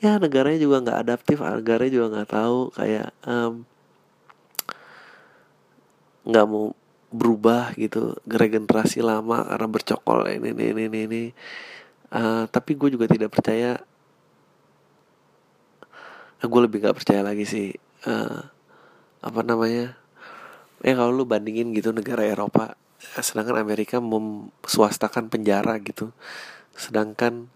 [0.04, 3.08] ya negaranya juga nggak adaptif negaranya juga nggak tahu kayak
[6.28, 6.76] nggak um, mau
[7.10, 11.22] berubah gitu regenerasi lama karena bercokol ini ini ini ini, ini.
[12.10, 13.82] Uh, tapi gue juga tidak percaya
[16.38, 17.74] uh, gue lebih gak percaya lagi sih
[18.06, 18.48] uh,
[19.20, 19.96] apa namanya?
[20.80, 26.12] Ya kalau lu bandingin gitu negara Eropa sedangkan Amerika memswastakan penjara gitu.
[26.76, 27.48] Sedangkan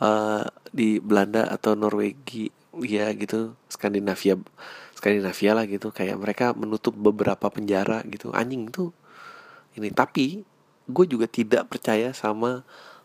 [0.00, 4.34] uh, di Belanda atau Norwegia ya gitu Skandinavia
[4.98, 8.32] Skandinavia lah gitu kayak mereka menutup beberapa penjara gitu.
[8.32, 8.90] Anjing tuh
[9.76, 10.44] ini tapi
[10.84, 12.62] gue juga tidak percaya sama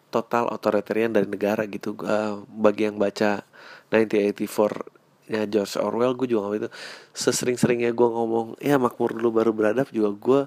[0.09, 1.95] total otoritarian dari negara gitu.
[2.01, 3.45] Uh, bagi yang baca
[3.93, 4.98] 1984
[5.29, 6.69] nya George Orwell gue juga itu.
[7.13, 10.39] Sesering-seringnya gue ngomong ya makmur dulu baru beradab juga gue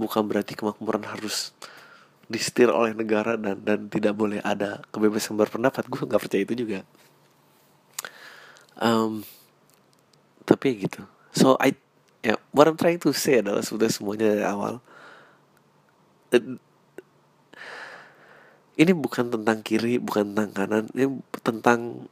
[0.00, 1.52] bukan berarti kemakmuran harus
[2.30, 5.84] disetir oleh negara dan dan tidak boleh ada kebebasan berpendapat.
[5.92, 6.80] Gue nggak percaya itu juga.
[8.80, 9.20] Um,
[10.48, 11.04] tapi gitu.
[11.36, 11.76] So I
[12.24, 14.80] ya what I'm trying to say adalah sudah semuanya dari awal.
[18.80, 22.08] Ini bukan tentang kiri bukan tentang kanan ini tentang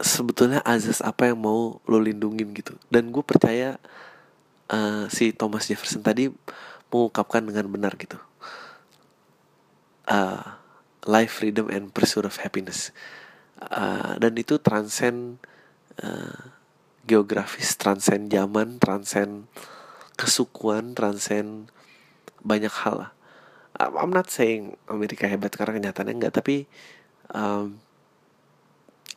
[0.00, 2.76] sebetulnya azas apa yang mau lo lindungin gitu.
[2.92, 3.80] Dan gue percaya
[4.68, 6.28] uh, si Thomas Jefferson tadi
[6.92, 8.20] mengungkapkan dengan benar gitu.
[10.06, 10.56] Uh,
[11.06, 12.92] life freedom and pursuit of happiness.
[13.56, 15.40] Uh, dan itu transcend
[16.04, 16.52] uh,
[17.08, 19.48] geografis transcend zaman transcend
[20.18, 21.72] kesukuan transcend
[22.44, 23.10] banyak hal lah.
[23.76, 26.64] I'm not saying Amerika hebat karena kenyataannya enggak tapi
[27.32, 27.76] um,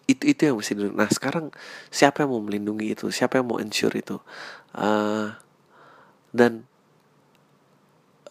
[0.10, 0.92] itu itu yang mesti dulu.
[0.98, 1.54] Nah sekarang
[1.94, 3.14] siapa yang mau melindungi itu?
[3.14, 4.18] Siapa yang mau ensure itu?
[4.74, 5.30] Uh,
[6.34, 6.66] dan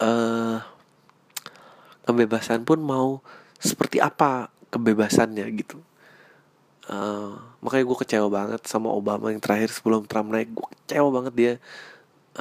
[0.03, 0.59] uh,
[2.03, 3.23] kebebasan pun mau
[3.59, 5.79] seperti apa kebebasannya gitu.
[6.89, 10.51] Uh, makanya gue kecewa banget sama Obama yang terakhir sebelum Trump naik.
[10.51, 11.53] Gue kecewa banget dia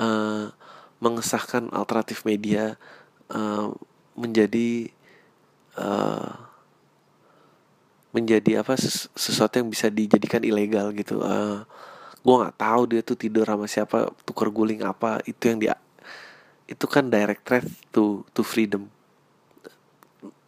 [0.01, 0.51] uh,
[0.99, 2.75] mengesahkan alternatif media
[3.31, 3.71] uh,
[4.19, 4.91] menjadi
[5.79, 6.48] uh,
[8.13, 8.75] menjadi apa
[9.15, 11.21] sesuatu yang bisa dijadikan ilegal gitu.
[11.21, 11.59] Uh, eh,
[12.25, 15.75] gue nggak tahu dia tuh tidur sama siapa tukar guling apa itu yang dia
[16.69, 18.93] itu kan direct threat to to freedom.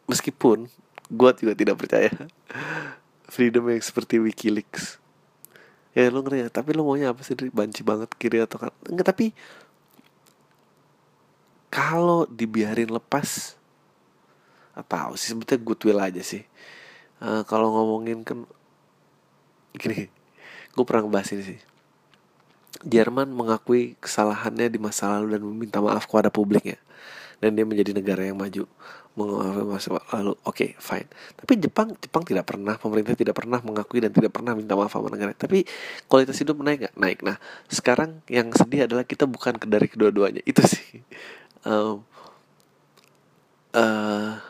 [0.04, 0.68] Meskipun
[1.08, 2.12] gue juga tidak percaya.
[3.34, 4.98] Freedom yang seperti WikiLeaks.
[5.94, 9.10] Ya lo ngerti ya tapi lo maunya apa sih banci banget kiri atau kan enggak
[9.14, 9.34] tapi
[11.70, 13.58] kalau dibiarin lepas
[14.74, 16.42] atau sih sebetulnya goodwill aja sih
[17.20, 18.48] uh, kalau ngomongin kan
[19.76, 20.10] gini
[20.74, 21.60] gue pernah ngebahas ini sih.
[22.80, 26.80] Jerman mengakui kesalahannya di masa lalu dan meminta maaf kepada publiknya.
[27.40, 28.64] Dan dia menjadi negara yang maju
[29.18, 30.32] mengakui masa lalu.
[30.46, 31.08] Oke okay, fine.
[31.36, 35.10] Tapi Jepang Jepang tidak pernah pemerintah tidak pernah mengakui dan tidak pernah minta maaf sama
[35.12, 35.34] negara.
[35.34, 35.66] Tapi
[36.06, 36.94] kualitas hidup naik nggak?
[36.96, 37.18] Naik.
[37.26, 37.36] Nah
[37.68, 40.40] sekarang yang sedih adalah kita bukan dari kedua-duanya.
[40.46, 41.02] Itu sih.
[41.60, 42.08] Um,
[43.76, 44.40] uh,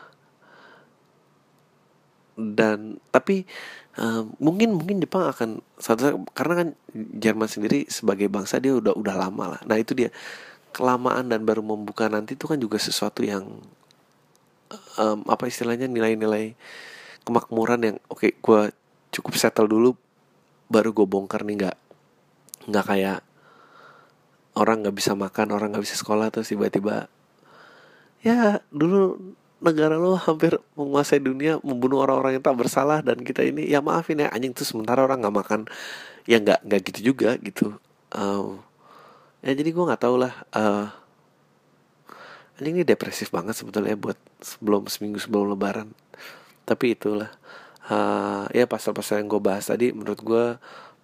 [2.39, 3.43] dan tapi
[3.99, 9.15] uh, mungkin mungkin Jepang akan satu karena kan Jerman sendiri sebagai bangsa dia udah udah
[9.15, 9.61] lama lah.
[9.67, 10.09] Nah itu dia.
[10.71, 13.43] Kelamaan dan baru membuka nanti itu kan juga sesuatu yang
[14.95, 16.55] um, apa istilahnya nilai-nilai
[17.27, 18.61] kemakmuran yang oke okay, gue
[19.11, 19.99] cukup settle dulu
[20.71, 21.77] baru gue bongkar nih nggak
[22.71, 23.19] nggak kayak
[24.55, 27.11] orang nggak bisa makan orang nggak bisa sekolah terus tiba-tiba
[28.21, 33.69] ya dulu negara lo hampir menguasai dunia membunuh orang-orang yang tak bersalah dan kita ini
[33.69, 35.61] ya maafin ya anjing tuh sementara orang nggak makan.
[36.25, 37.77] Ya nggak nggak gitu juga gitu.
[38.11, 38.59] Um,
[39.45, 40.89] ya jadi gue nggak tahu lah uh,
[42.57, 45.93] anjing ini depresif banget sebetulnya buat sebelum seminggu sebelum lebaran.
[46.65, 47.29] Tapi itulah
[47.89, 50.45] uh, ya pasal-pasal yang gue bahas tadi menurut gue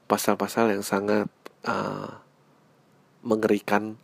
[0.10, 1.30] pasal-pasal yang sangat
[1.66, 2.10] uh,
[3.26, 4.00] mengerikan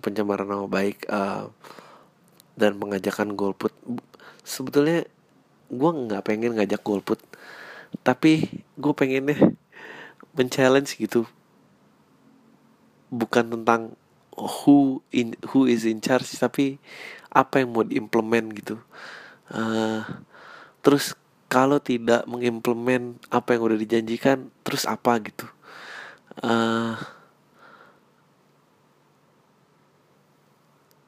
[0.00, 1.50] pencemaran nama baik uh,
[2.54, 3.74] dan mengajakkan golput
[4.46, 5.06] sebetulnya
[5.72, 7.18] gue nggak pengen ngajak golput
[8.02, 9.54] tapi gue pengennya
[10.34, 11.22] men-challenge gitu.
[13.14, 13.94] Bukan tentang
[14.34, 16.82] who in who is in charge tapi
[17.30, 18.76] apa yang mau diimplement gitu.
[19.54, 20.02] Uh,
[20.82, 21.14] terus
[21.46, 25.46] kalau tidak mengimplement apa yang udah dijanjikan terus apa gitu?
[26.42, 26.98] Uh,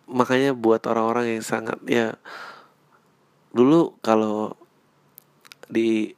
[0.06, 2.14] makanya buat orang-orang yang sangat ya
[3.50, 4.54] dulu kalau
[5.66, 6.14] di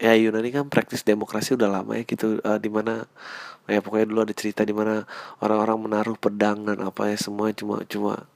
[0.00, 3.04] ya Yunani kan praktis demokrasi udah lama ya gitu uh, di mana
[3.68, 5.04] ya pokoknya dulu ada cerita di mana
[5.44, 8.26] orang-orang menaruh pedang dan apa ya semua cuma cuma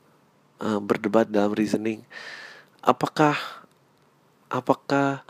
[0.62, 2.04] uh, berdebat dalam reasoning.
[2.84, 3.34] Apakah
[4.52, 5.24] apakah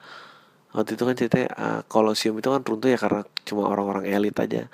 [0.74, 4.68] waktu itu kan ceritanya uh, kolosium itu kan runtuh ya karena cuma orang-orang elit aja.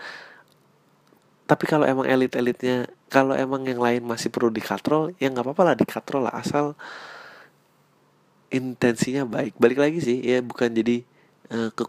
[1.46, 5.74] Tapi kalau emang elit-elitnya kalau emang yang lain masih perlu dikatrol ya nggak apa-apa lah
[5.76, 6.78] dikatrol lah asal
[8.54, 9.58] intensinya baik.
[9.58, 11.02] Balik lagi sih ya bukan jadi
[11.50, 11.84] uh, ke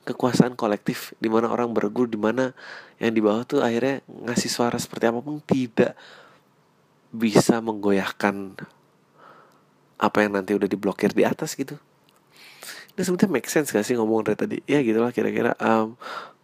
[0.00, 2.56] kekuasaan kolektif di mana orang bergur di mana
[2.98, 5.92] yang di bawah tuh akhirnya ngasih suara seperti apa pun tidak
[7.12, 8.56] bisa menggoyahkan
[10.00, 11.76] apa yang nanti udah diblokir di atas gitu.
[12.96, 14.56] Ini sebetulnya make sense gak sih ngomong dari tadi?
[14.64, 15.94] Ya gitulah kira-kira um,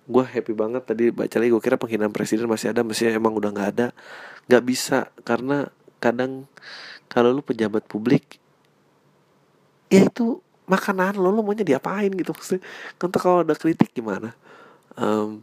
[0.07, 3.51] gue happy banget tadi baca lagi gue kira penghinaan presiden masih ada mestinya emang udah
[3.51, 3.87] nggak ada.
[4.47, 5.67] Nggak bisa karena
[5.99, 6.47] kadang
[7.11, 8.39] kalau lu pejabat publik
[9.87, 12.63] ya itu makanan lo lo maunya diapain gitu maksudnya.
[12.99, 14.35] Kan kalau ada kritik gimana?
[14.95, 15.43] Um,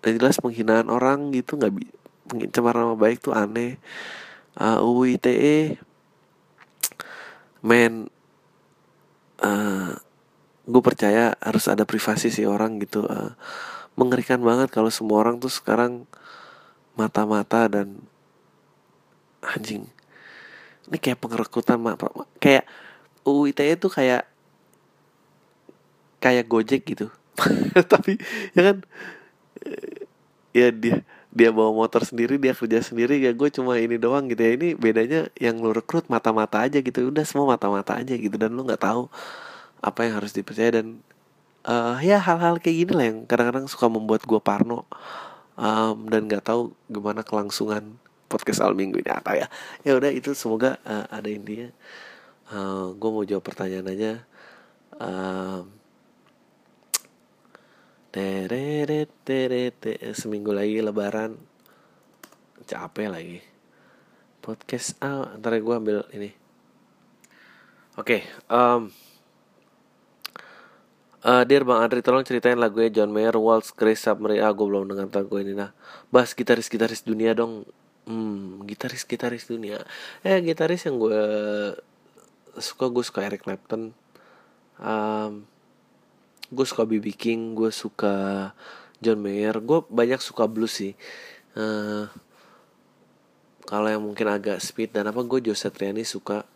[0.00, 1.84] dan jelas penghinaan orang gitu nggak bi
[2.28, 3.76] pencemaran nama baik tuh aneh.
[4.56, 5.78] Uh, UU ITE
[7.60, 8.08] men
[9.44, 9.92] uh,
[10.64, 13.36] gue percaya harus ada privasi sih orang gitu uh,
[14.00, 16.08] mengerikan banget kalau semua orang tuh sekarang
[16.96, 18.00] mata-mata dan
[19.44, 19.84] anjing
[20.88, 21.78] ini kayak pengerekrutan
[22.42, 22.64] kayak
[23.22, 24.26] UU ITE tuh kayak
[26.18, 27.06] kayak Gojek gitu.
[27.92, 28.18] Tapi
[28.58, 28.76] ya kan
[29.62, 30.10] eh,
[30.50, 34.42] ya dia dia bawa motor sendiri dia kerja sendiri ya gue cuma ini doang gitu
[34.42, 34.52] ya.
[34.58, 37.06] Ini bedanya yang lu rekrut mata-mata aja gitu.
[37.06, 39.06] Udah semua mata-mata aja gitu dan lu nggak tahu
[39.80, 41.00] apa yang harus dipercaya dan
[41.66, 44.86] uh, ya hal-hal kayak gini lah yang kadang-kadang suka membuat gue parno.
[45.60, 48.00] Um, dan nggak tahu gimana kelangsungan
[48.32, 49.46] podcast al minggu ini apa ya.
[49.84, 51.68] Ya udah itu semoga uh, ada intinya.
[52.48, 54.12] Uh, gue mau jawab pertanyaan aja.
[54.96, 55.80] Um,
[60.16, 61.38] seminggu lagi lebaran
[62.66, 63.38] capek lagi
[64.40, 66.32] podcast ah ntar gue ambil ini.
[68.00, 68.88] Oke okay, um,
[71.24, 74.44] uh, Dear Bang Andri tolong ceritain lagunya John Mayer Waltz Chris Submarine.
[74.44, 75.72] Ah gue belum dengar lagu ini nah.
[76.08, 77.68] Bas gitaris-gitaris dunia dong.
[78.08, 79.84] Hmm, gitaris-gitaris dunia.
[80.24, 81.22] Eh gitaris yang gue
[82.58, 83.92] suka gue suka Eric Clapton.
[84.80, 85.44] Um,
[86.50, 88.50] gue suka BB King gue suka
[88.98, 89.60] John Mayer.
[89.60, 90.92] Gue banyak suka blues sih.
[91.54, 92.08] Uh,
[93.68, 96.48] kalau yang mungkin agak speed dan apa gue Joe Satriani suka.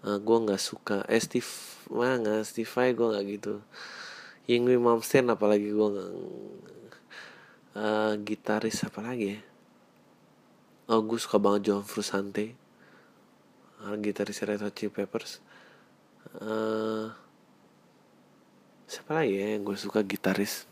[0.00, 1.04] Uh, gue nggak suka.
[1.10, 3.54] Eh Steve mah nggak Steve Vai gue nggak gitu.
[4.46, 6.10] Yingwi Malmsteen apalagi gue nggak
[7.76, 9.40] uh, gitaris apa lagi ya?
[10.90, 12.54] Oh gue suka banget John Frusciante.
[13.82, 15.38] Uh, gitaris Red Hot Chili Peppers.
[16.38, 17.10] Uh,
[18.90, 20.02] siapa lagi ya yang gue suka?
[20.02, 20.66] Gitaris.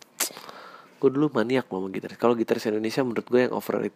[0.98, 2.18] Gue dulu maniak sama gitaris.
[2.18, 3.94] Kalau gitaris Indonesia menurut gue yang overrated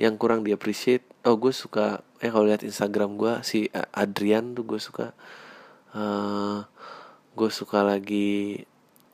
[0.00, 4.64] yang kurang di appreciate oh gue suka eh kalau lihat Instagram gue si Adrian tuh
[4.64, 5.12] gue suka
[5.94, 6.66] uh,
[7.34, 8.62] gue suka lagi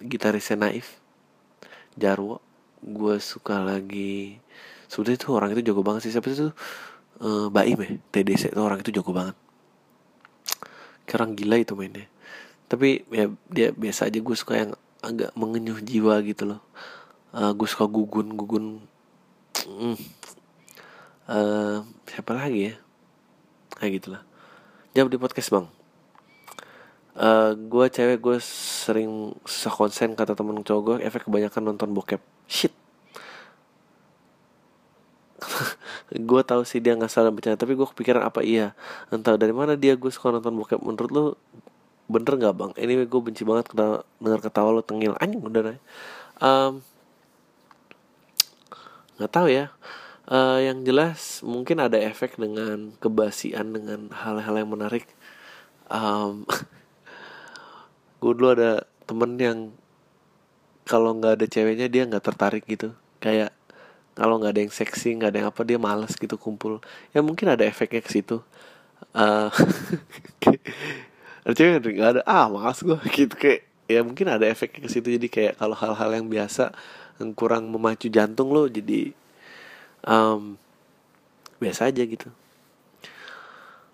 [0.01, 1.01] gitarisnya Naif
[1.97, 2.43] Jarwo.
[2.85, 4.39] Gue suka lagi
[4.87, 6.13] sebetulnya tuh orang itu jago banget sih.
[6.13, 6.53] Siapa itu
[7.25, 9.37] uh, Baim ya TDC itu orang itu jago banget.
[11.17, 12.05] Orang gila itu mainnya.
[12.69, 16.61] Tapi ya dia biasa aja gue suka yang agak mengenyuh jiwa gitu loh.
[17.33, 18.67] Uh, gue suka gugun gugun.
[19.67, 19.97] Mm.
[21.27, 22.75] uh, siapa lagi ya?
[23.81, 24.23] Kayak gitulah.
[24.93, 25.76] Jawab di podcast bang
[27.17, 32.21] uh, gue cewek gue sering susah konsen kata temen cowok gue efek kebanyakan nonton bokep.
[32.47, 32.73] Shit.
[36.31, 38.73] Gue tahu sih dia nggak salah bercanda tapi gue kepikiran apa iya.
[39.13, 40.81] Entah dari mana dia gue suka nonton bokep.
[40.81, 41.25] Menurut lo
[42.07, 42.71] bener nggak bang?
[42.79, 45.19] Anyway gue benci banget kena dengar ketawa lo tengil.
[45.19, 45.81] Anjing udah nih
[46.41, 46.85] um,
[49.17, 49.73] nggak tahu ya.
[50.27, 55.07] Uh, yang jelas mungkin ada efek dengan kebasian dengan hal-hal yang menarik.
[55.87, 56.43] Um,
[58.27, 59.59] gue dulu ada temen yang
[60.83, 62.91] kalau nggak ada ceweknya dia nggak tertarik gitu.
[63.23, 63.55] Kayak
[64.19, 66.83] kalau nggak ada yang seksi nggak ada yang apa dia malas gitu kumpul.
[67.15, 68.43] Ya mungkin ada efeknya ke situ.
[69.13, 69.53] Uh,
[71.45, 73.35] ada cewek nggak ada ah malas gue gitu.
[73.39, 75.09] Kayak ya mungkin ada efeknya ke situ.
[75.15, 76.75] Jadi kayak kalau hal-hal yang biasa
[77.23, 79.13] yang kurang memacu jantung lo jadi
[80.05, 80.59] um,
[81.61, 82.29] biasa aja gitu.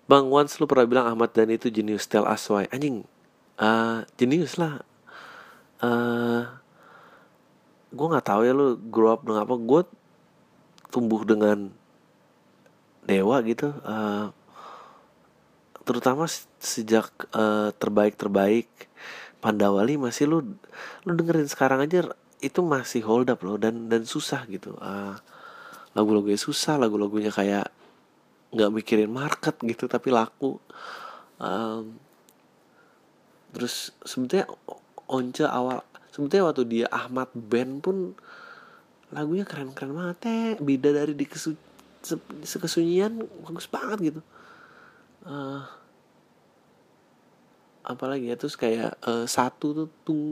[0.07, 2.67] Bang once lu pernah bilang Ahmad dan itu jenius tell us why.
[2.71, 3.07] Anjing
[3.59, 4.81] uh, Jenius lah.
[5.83, 6.63] Uh,
[7.93, 9.53] Gue gak tahu ya lu grow up dengan apa.
[9.53, 9.85] Gue
[10.89, 11.69] tumbuh dengan
[13.05, 13.69] Dewa gitu.
[13.85, 14.33] Uh,
[15.85, 16.25] terutama
[16.57, 18.71] sejak uh, terbaik terbaik
[19.43, 20.55] Pandawali masih lu
[21.03, 24.73] lu dengerin sekarang aja itu masih hold up loh dan dan susah gitu.
[24.79, 25.19] Uh,
[25.91, 27.67] lagu-lagunya susah lagu-lagunya kayak
[28.55, 30.57] nggak mikirin market gitu tapi laku.
[31.37, 31.99] Um,
[33.53, 34.49] terus sebetulnya
[35.07, 37.97] Once awal sebetulnya waktu dia Ahmad Band pun
[39.13, 40.17] lagunya keren-keren banget.
[40.25, 41.53] Teh beda dari di kesu
[42.57, 44.21] kesunyian bagus banget gitu.
[45.23, 45.63] Uh,
[47.83, 50.23] apalagi ya terus kayak uh, satu tuh tung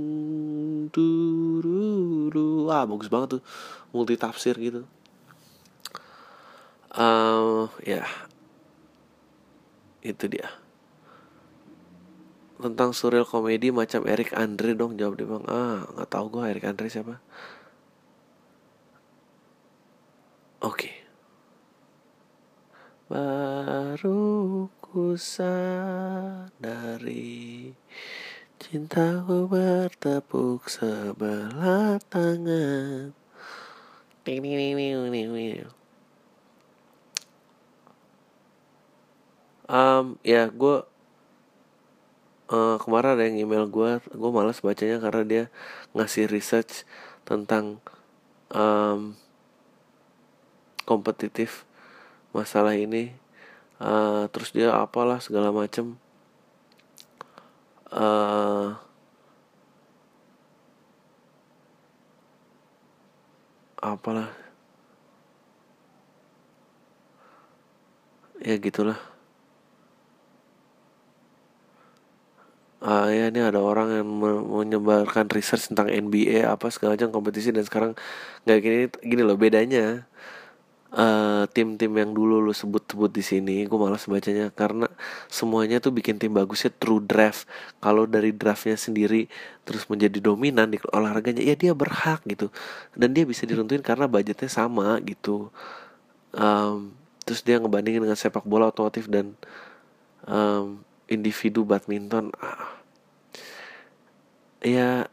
[0.92, 3.44] duru wah bagus banget tuh
[3.94, 4.88] multi tafsir gitu.
[6.92, 8.04] Uh, ya.
[10.02, 10.61] Itu dia
[12.62, 16.66] tentang surreal komedi macam Eric Andre dong jawab dia bang ah nggak tahu gue Eric
[16.70, 17.18] Andre siapa.
[20.62, 20.78] Oke.
[20.78, 20.95] Okay.
[23.12, 26.55] Baru ku sadari
[28.62, 33.12] Cintaku bertepuk sebelah tangan.
[39.66, 40.86] Um, ya gue
[42.52, 45.43] uh, kemarin ada yang email gue gue malas bacanya karena dia
[45.95, 46.84] ngasih research
[47.24, 47.80] tentang
[48.52, 49.16] um,
[50.84, 51.64] kompetitif
[52.36, 53.16] masalah ini.
[53.82, 55.97] Uh, terus dia apalah segala macem.
[57.89, 58.78] Uh,
[63.82, 64.30] apalah.
[68.41, 68.97] Ya gitulah
[72.92, 74.08] uh, ya ini ada orang yang
[74.52, 77.92] menyebarkan research tentang NBA apa segala macam kompetisi dan sekarang
[78.44, 80.08] nggak gini gini loh bedanya.
[80.92, 84.92] Tim tim-tim yang dulu lo sebut-sebut di sini gue malas bacanya karena
[85.32, 87.48] semuanya tuh bikin tim bagusnya true draft.
[87.80, 89.32] Kalau dari draftnya sendiri
[89.64, 92.52] terus menjadi dominan di olahraganya ya dia berhak gitu.
[92.92, 95.48] Dan dia bisa diruntuhin karena budgetnya sama gitu.
[96.36, 96.92] Um,
[97.24, 99.39] terus dia ngebandingin dengan sepak bola otomotif dan
[100.28, 102.81] um, individu badminton ah,
[104.62, 105.09] ya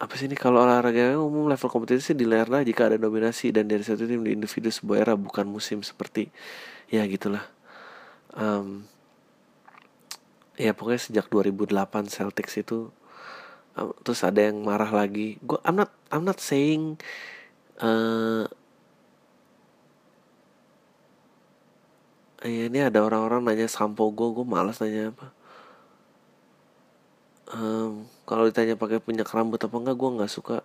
[0.00, 0.36] apa sih ini?
[0.36, 4.72] Kalau olahraga umum level kompetisi dilerna jika ada dominasi dan dari satu tim di individu
[4.72, 6.32] sebuah era bukan musim seperti
[6.88, 7.44] ya gitulah.
[8.32, 8.88] Um,
[10.56, 12.88] ya pokoknya sejak 2008 Celtics itu
[13.76, 15.36] um, terus ada yang marah lagi.
[15.44, 16.96] Gue I'm not I'm not saying
[17.84, 18.48] uh,
[22.40, 25.39] ini ada orang-orang nanya sampo gue gue malas nanya apa
[27.54, 30.62] um, kalau ditanya pakai minyak rambut apa enggak gue nggak suka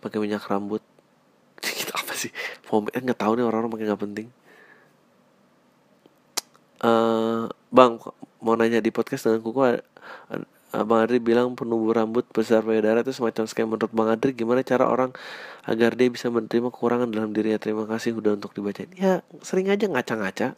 [0.00, 0.82] pakai minyak rambut.
[1.64, 2.32] Gitu apa sih?
[2.64, 4.28] Pomade nggak tahu nih orang-orang pakai nggak penting.
[6.80, 8.00] Uh, bang
[8.40, 9.60] mau nanya di podcast dengan kuku
[10.70, 13.66] Bang Adri bilang penumbuh rambut besar payudara itu semacam scam.
[13.66, 15.10] Menurut Bang Adri gimana cara orang
[15.66, 19.90] agar dia bisa menerima kekurangan dalam dirinya terima kasih udah untuk dibaca ya sering aja
[19.90, 20.54] ngaca-ngaca.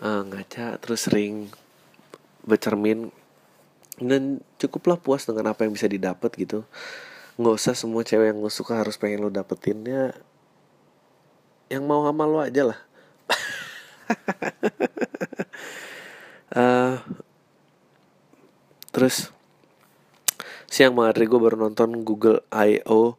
[0.00, 1.50] Uh, ngaca terus sering
[2.46, 3.12] bercermin
[4.00, 6.64] dan cukuplah puas dengan apa yang bisa didapat gitu
[7.40, 10.12] nggak usah semua cewek yang lo suka harus pengen lo dapetin ya
[11.70, 12.80] yang mau sama lo aja lah
[16.56, 16.98] uh,
[18.94, 19.30] terus
[20.70, 23.18] siang banget gue baru nonton Google I.O.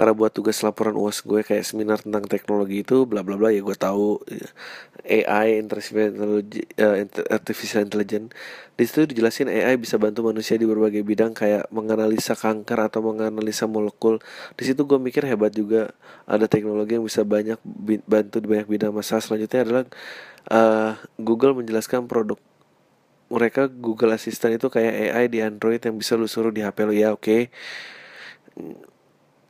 [0.00, 3.60] karena buat tugas laporan uas gue kayak seminar tentang teknologi itu bla bla bla ya
[3.60, 4.16] gue tahu
[5.04, 8.32] AI eh, artificial intelligence.
[8.80, 13.68] Di situ dijelasin AI bisa bantu manusia di berbagai bidang kayak menganalisa kanker atau menganalisa
[13.68, 14.24] molekul.
[14.56, 15.92] Di situ gue mikir hebat juga
[16.24, 17.60] ada teknologi yang bisa banyak
[18.08, 18.96] bantu di banyak bidang.
[18.96, 19.84] Masalah selanjutnya adalah
[20.48, 22.40] uh, Google menjelaskan produk.
[23.28, 26.96] Mereka Google Assistant itu kayak AI di Android yang bisa lu suruh di HP lu.
[26.96, 27.20] Ya oke.
[27.20, 27.42] okay.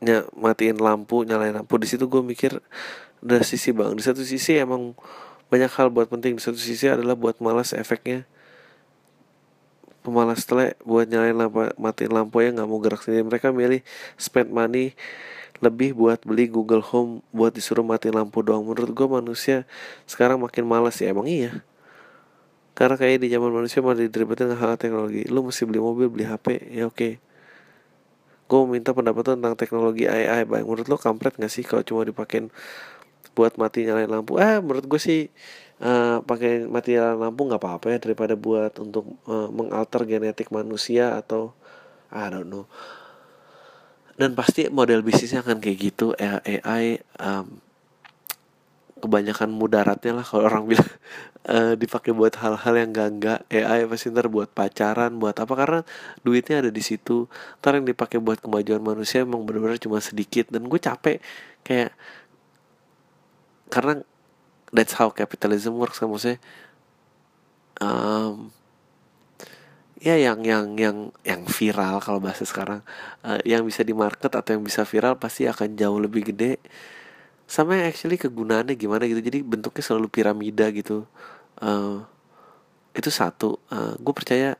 [0.00, 1.76] Ya matiin lampu nyalain lampu.
[1.76, 2.58] Di situ gue mikir
[3.20, 3.92] dari sisi bang.
[3.94, 4.96] Di satu sisi emang
[5.52, 6.40] banyak hal buat penting.
[6.40, 8.24] Di satu sisi adalah buat malas efeknya.
[10.00, 13.24] Pemalas telek buat nyalain lampu matiin lampu ya nggak mau gerak sendiri.
[13.28, 13.84] Mereka milih
[14.16, 14.96] spend money
[15.60, 18.64] lebih buat beli Google Home buat disuruh matiin lampu doang.
[18.64, 19.68] Menurut gue manusia
[20.08, 21.12] sekarang makin malas ya.
[21.12, 21.60] Emang iya?
[22.72, 25.28] Karena kayak di zaman manusia malah diribetin hal teknologi.
[25.28, 26.96] Lu mesti beli mobil beli HP ya oke.
[26.96, 27.12] okay.
[28.50, 32.50] Gue minta pendapat tentang teknologi AI baik menurut lo kampret gak sih kalau cuma dipakein
[33.38, 34.42] buat mati nyalain lampu?
[34.42, 35.30] Eh menurut gue sih
[35.78, 41.54] uh, pakai mati lampu nggak apa-apa ya daripada buat untuk uh, mengalter genetik manusia atau
[42.10, 42.66] I don't know.
[44.18, 46.12] Dan pasti model bisnisnya akan kayak gitu.
[46.18, 47.62] AI um,
[49.00, 50.92] kebanyakan mudaratnya lah kalau orang bilang
[51.48, 55.80] uh, dipakai buat hal-hal yang gak enggak AI pasti ntar buat pacaran buat apa karena
[56.26, 57.30] duitnya ada di situ.
[57.62, 61.22] Ntar yang dipakai buat kemajuan manusia emang benar-benar cuma sedikit dan gue capek.
[61.64, 61.96] Kayak
[63.70, 64.02] karena
[64.74, 66.42] that's how capitalism works kan maksudnya
[67.78, 68.50] um,
[70.00, 72.80] ya yang yang yang yang viral kalau bahasa sekarang
[73.22, 76.58] uh, yang bisa di market atau yang bisa viral pasti akan jauh lebih gede
[77.50, 79.18] sama yang actually kegunaannya gimana gitu.
[79.18, 81.02] Jadi bentuknya selalu piramida gitu.
[81.58, 82.06] Uh,
[82.94, 83.58] itu satu.
[83.66, 84.54] Uh, gue percaya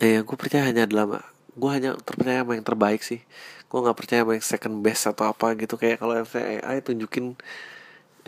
[0.00, 1.24] eh gue percaya hanya adalah
[1.56, 3.24] gue hanya terpercaya sama yang terbaik sih.
[3.72, 5.80] Gue nggak percaya sama yang second best atau apa gitu.
[5.80, 7.40] Kayak kalau AI tunjukin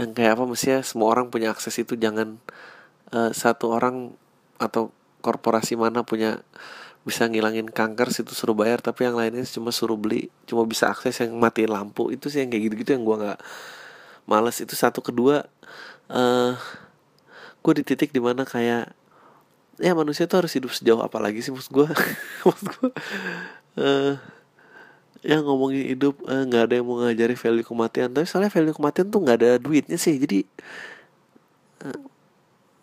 [0.00, 1.92] yang kayak apa mestinya semua orang punya akses itu.
[2.00, 2.40] Jangan
[3.12, 4.16] uh, satu orang
[4.56, 6.40] atau korporasi mana punya
[7.02, 11.18] bisa ngilangin kanker situ suruh bayar tapi yang lainnya cuma suruh beli cuma bisa akses
[11.22, 12.14] yang matiin lampu.
[12.14, 13.38] Itu sih yang kayak gitu-gitu yang gue nggak
[14.30, 14.56] males.
[14.62, 15.02] Itu satu.
[15.02, 15.42] Kedua
[16.10, 16.52] uh, eh,
[17.62, 18.94] gue di titik di mana kayak
[19.82, 21.88] ya manusia tuh harus hidup sejauh apa lagi sih maksud gue
[22.46, 22.90] maksud gue
[23.82, 24.14] uh,
[25.22, 28.10] ya ngomongin hidup eh, nggak uh, ada yang mau ngajari value kematian.
[28.10, 30.18] Tapi soalnya value kematian tuh nggak ada duitnya sih.
[30.18, 30.46] Jadi
[31.82, 31.98] uh,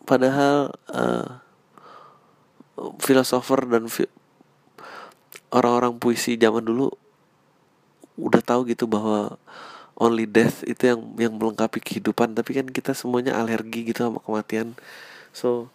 [0.08, 1.49] padahal uh,
[3.02, 4.08] filosofer dan fi
[5.50, 6.94] orang-orang puisi zaman dulu
[8.20, 9.40] udah tahu gitu bahwa
[10.00, 14.76] only death itu yang yang melengkapi kehidupan tapi kan kita semuanya alergi gitu sama kematian
[15.36, 15.72] so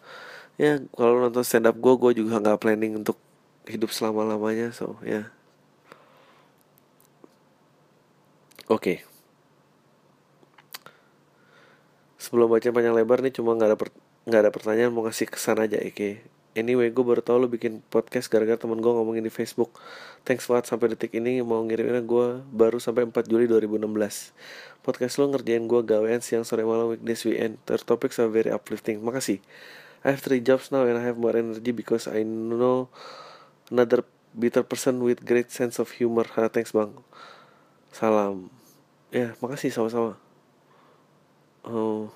[0.57, 3.21] ya kalau nonton stand up gue gue juga nggak planning untuk
[3.69, 5.27] hidup selama lamanya so ya yeah.
[8.71, 8.97] oke okay.
[12.17, 13.77] sebelum baca panjang lebar nih cuma nggak ada
[14.25, 16.25] nggak ada pertanyaan mau ngasih kesan aja okay.
[16.55, 19.75] Anyway, gue baru tau lo bikin podcast gara-gara temen gue ngomongin di Facebook.
[20.23, 24.31] Thanks banget sampai detik ini mau ngiriminnya gue baru sampai 4 Juli 2016.
[24.87, 27.59] Podcast lo ngerjain gue gawean siang sore malam weekdays weekend.
[27.67, 29.03] Their topics are very uplifting.
[29.03, 29.43] Makasih.
[30.07, 32.87] I have three jobs now and I have more energy because I know
[33.75, 36.31] another bitter person with great sense of humor.
[36.39, 36.95] Ha, thanks bang.
[37.91, 38.47] Salam.
[39.11, 40.23] Ya, makasih sama-sama.
[41.67, 42.15] Oh.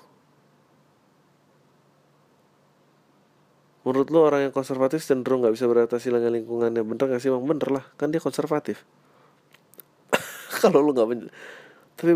[3.89, 7.41] Menurut lo orang yang konservatif cenderung nggak bisa beradaptasi dengan lingkungannya Bener gak sih bang?
[7.41, 8.85] Bener lah, kan dia konservatif
[10.61, 11.33] Kalau lo nggak
[11.97, 12.13] Tapi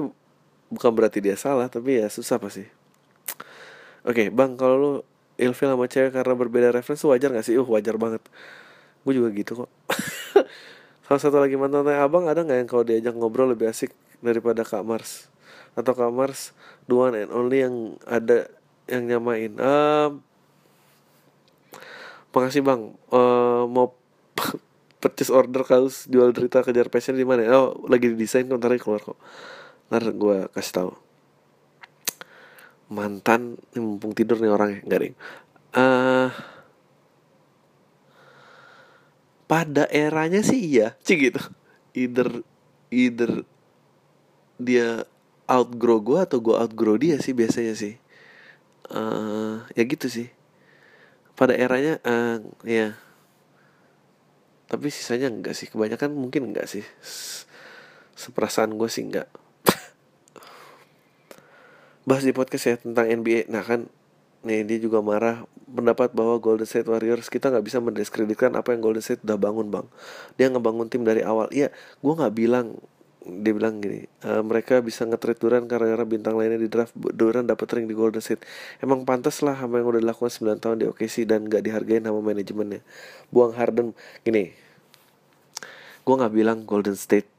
[0.70, 2.62] bukan berarti dia salah Tapi ya susah pasti
[4.06, 4.92] Oke okay, bang, kalau lo
[5.42, 7.58] ilfil sama cewek karena berbeda referensi wajar gak sih?
[7.58, 8.22] Uh wajar banget
[9.02, 9.72] Gue juga gitu kok
[11.10, 13.90] Salah satu lagi mantan abang ada gak yang kalau diajak ngobrol lebih asik
[14.22, 15.26] daripada Kak Mars?
[15.74, 16.54] Atau Kak Mars,
[16.86, 18.46] the one and only yang ada
[18.86, 20.22] yang nyamain um,
[22.34, 22.82] Makasih bang.
[23.14, 23.94] Uh, mau
[25.02, 27.46] purchase order kaos jual cerita kejar passion di mana?
[27.54, 29.20] Oh lagi di desain kontraknya keluar kok.
[29.94, 30.92] Ntar gue kasih tahu.
[32.94, 35.14] Mantan, ini mumpung tidur nih orangnya, nih.
[35.74, 36.30] Uh,
[39.50, 41.42] pada eranya sih iya, sih gitu.
[41.98, 42.46] Either
[42.94, 43.46] either
[44.62, 45.10] dia
[45.50, 47.98] outgrow gue atau gue outgrow dia sih biasanya sih.
[48.94, 50.30] Uh, ya gitu sih
[51.34, 52.98] pada eranya uh, ya.
[54.70, 55.70] Tapi sisanya enggak sih.
[55.70, 56.86] Kebanyakan mungkin enggak sih.
[58.18, 59.30] Seperasaan gue sih enggak.
[62.08, 63.90] Bahas di podcast ya tentang NBA nah kan
[64.46, 65.46] nih dia juga marah.
[65.74, 69.74] Pendapat bahwa Golden State Warriors kita nggak bisa mendiskreditkan apa yang Golden State udah bangun
[69.74, 69.86] bang.
[70.38, 71.50] Dia ngebangun tim dari awal.
[71.50, 72.78] Iya gue nggak bilang
[73.24, 77.68] dia bilang gini e, mereka bisa nge-trade Duran karena bintang lainnya di draft Duran dapat
[77.72, 78.44] ring di Golden State.
[78.84, 82.20] Emang pantas lah sama yang udah dilakukan 9 tahun di OKC dan gak dihargain sama
[82.20, 82.84] manajemennya.
[83.32, 83.96] Buang Harden
[84.28, 84.52] gini
[86.04, 87.32] gue nggak bilang Golden State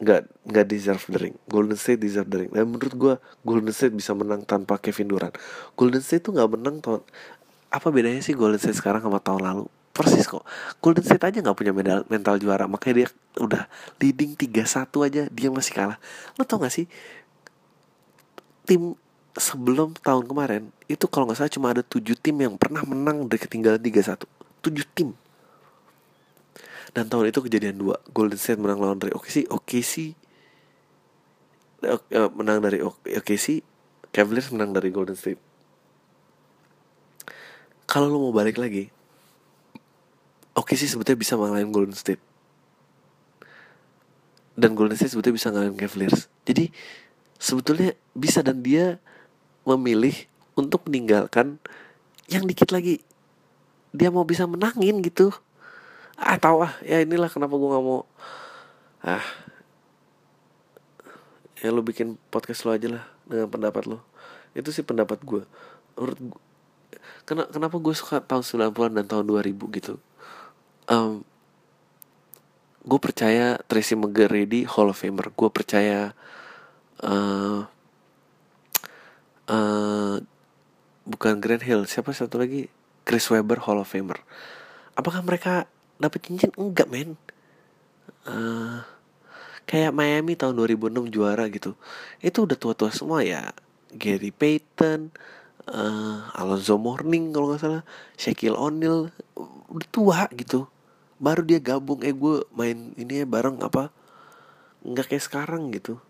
[0.00, 1.36] nggak nggak deserve the ring.
[1.46, 2.50] Golden State deserve the ring.
[2.50, 5.36] Dan menurut gue Golden State bisa menang tanpa Kevin Durant.
[5.76, 7.04] Golden State tuh nggak menang tahun
[7.72, 10.42] apa bedanya sih Golden State sekarang sama tahun lalu persis kok.
[10.80, 12.64] Golden State aja nggak punya medal, mental juara.
[12.64, 13.68] Makanya dia udah
[14.00, 15.98] leading 3-1 aja dia masih kalah.
[16.40, 16.88] Lo tau gak sih?
[18.64, 18.96] Tim
[19.36, 23.40] sebelum tahun kemarin itu kalau nggak salah cuma ada tujuh tim yang pernah menang dari
[23.40, 24.28] ketinggalan 3-1
[24.64, 25.12] tujuh tim.
[26.92, 27.96] Dan tahun itu kejadian dua.
[28.12, 30.12] Golden State menang lawan dari OKC OKC
[31.88, 33.64] uh, menang dari OKC
[34.12, 35.40] Cavaliers menang dari Golden State.
[37.88, 38.88] Kalau lo mau balik lagi
[40.58, 42.22] oke sih sebetulnya bisa ngalahin Golden State.
[44.52, 46.28] Dan Golden State sebetulnya bisa ngalahin Cavaliers.
[46.44, 46.72] Jadi
[47.40, 49.00] sebetulnya bisa dan dia
[49.64, 50.14] memilih
[50.58, 51.56] untuk meninggalkan
[52.28, 53.00] yang dikit lagi.
[53.92, 55.32] Dia mau bisa menangin gitu.
[56.16, 58.04] Ah tahu ah ya inilah kenapa gue nggak mau.
[59.02, 59.24] Ah.
[61.62, 64.02] Ya lo bikin podcast lo aja lah dengan pendapat lo
[64.52, 65.42] itu sih pendapat gue
[65.96, 66.14] gue
[67.26, 69.94] kenapa gue suka tahun 90-an dan tahun 2000 gitu
[70.88, 71.22] um,
[72.82, 75.30] gue percaya Tracy McGrady Hall of Famer.
[75.34, 76.14] Gue percaya
[77.02, 77.66] uh,
[79.46, 80.16] uh,
[81.06, 82.66] bukan Grant Hill siapa satu lagi?
[83.02, 84.22] Chris Webber Hall of Famer.
[84.94, 85.66] Apakah mereka
[85.98, 86.54] dapat cincin?
[86.54, 87.18] Enggak men.
[88.26, 88.82] Uh,
[89.66, 91.74] kayak Miami tahun 2006 juara gitu.
[92.22, 93.50] Itu udah tua-tua semua ya.
[93.92, 95.12] Gary Payton
[95.70, 97.82] uh, Alonzo Mourning kalau nggak salah
[98.18, 99.12] Shaquille O'Neal
[99.70, 100.66] udah tua gitu.
[101.22, 103.94] Baru dia gabung eh gue main ini ya bareng apa
[104.82, 106.02] nggak kayak sekarang gitu.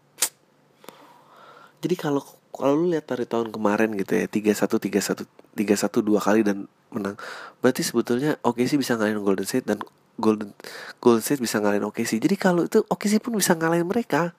[1.83, 2.23] Jadi kalau
[2.53, 5.25] kalau lu lihat dari tahun kemarin gitu ya tiga satu tiga satu
[5.57, 7.17] tiga satu dua kali dan menang
[7.65, 9.81] berarti sebetulnya oke sih bisa ngalahin Golden State dan
[10.21, 10.53] Golden
[11.01, 14.37] Golden State bisa ngalahin oke sih jadi kalau itu oke sih pun bisa ngalahin mereka.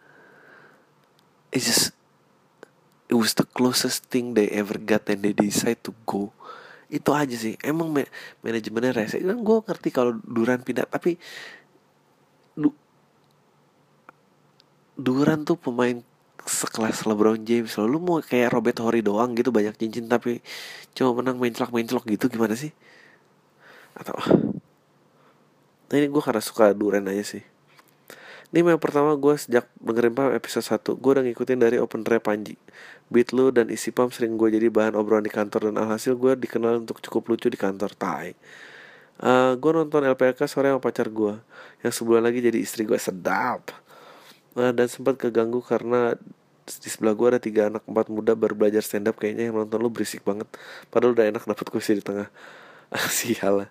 [1.53, 1.93] It's just
[3.13, 6.33] it was the closest thing they ever got and they decide to go.
[6.89, 7.61] Itu aja sih.
[7.61, 8.01] Emang ma
[8.41, 9.21] manajemennya rese.
[9.21, 11.21] Kan gue ngerti kalau Duran pindah tapi
[12.57, 12.73] du
[14.97, 16.01] Duran tuh pemain
[16.43, 20.43] sekelas LeBron James lalu mau kayak Robert Horry doang gitu banyak cincin tapi
[20.91, 22.73] cuma menang menclok menclok gitu gimana sih?
[23.93, 24.17] Atau
[25.87, 27.52] nah ini gue karena suka Duran aja sih
[28.53, 32.29] ini yang pertama gue sejak dengerin Pam episode 1 Gue udah ngikutin dari open rap
[32.29, 32.53] Panji.
[33.09, 36.37] Beat lu dan isi Pam sering gue jadi bahan obrolan di kantor Dan alhasil gue
[36.37, 38.37] dikenal untuk cukup lucu di kantor Tai.
[39.17, 41.33] Uh, gue nonton LPK sore sama pacar gue
[41.81, 43.73] yang sebulan lagi jadi istri gue sedap.
[44.53, 46.13] Uh, dan sempat keganggu karena
[46.63, 49.81] di sebelah gue ada tiga anak empat muda baru belajar stand up kayaknya yang nonton
[49.81, 50.45] lu berisik banget.
[50.93, 52.29] Padahal udah enak dapet kursi di tengah.
[53.17, 53.69] Sial lah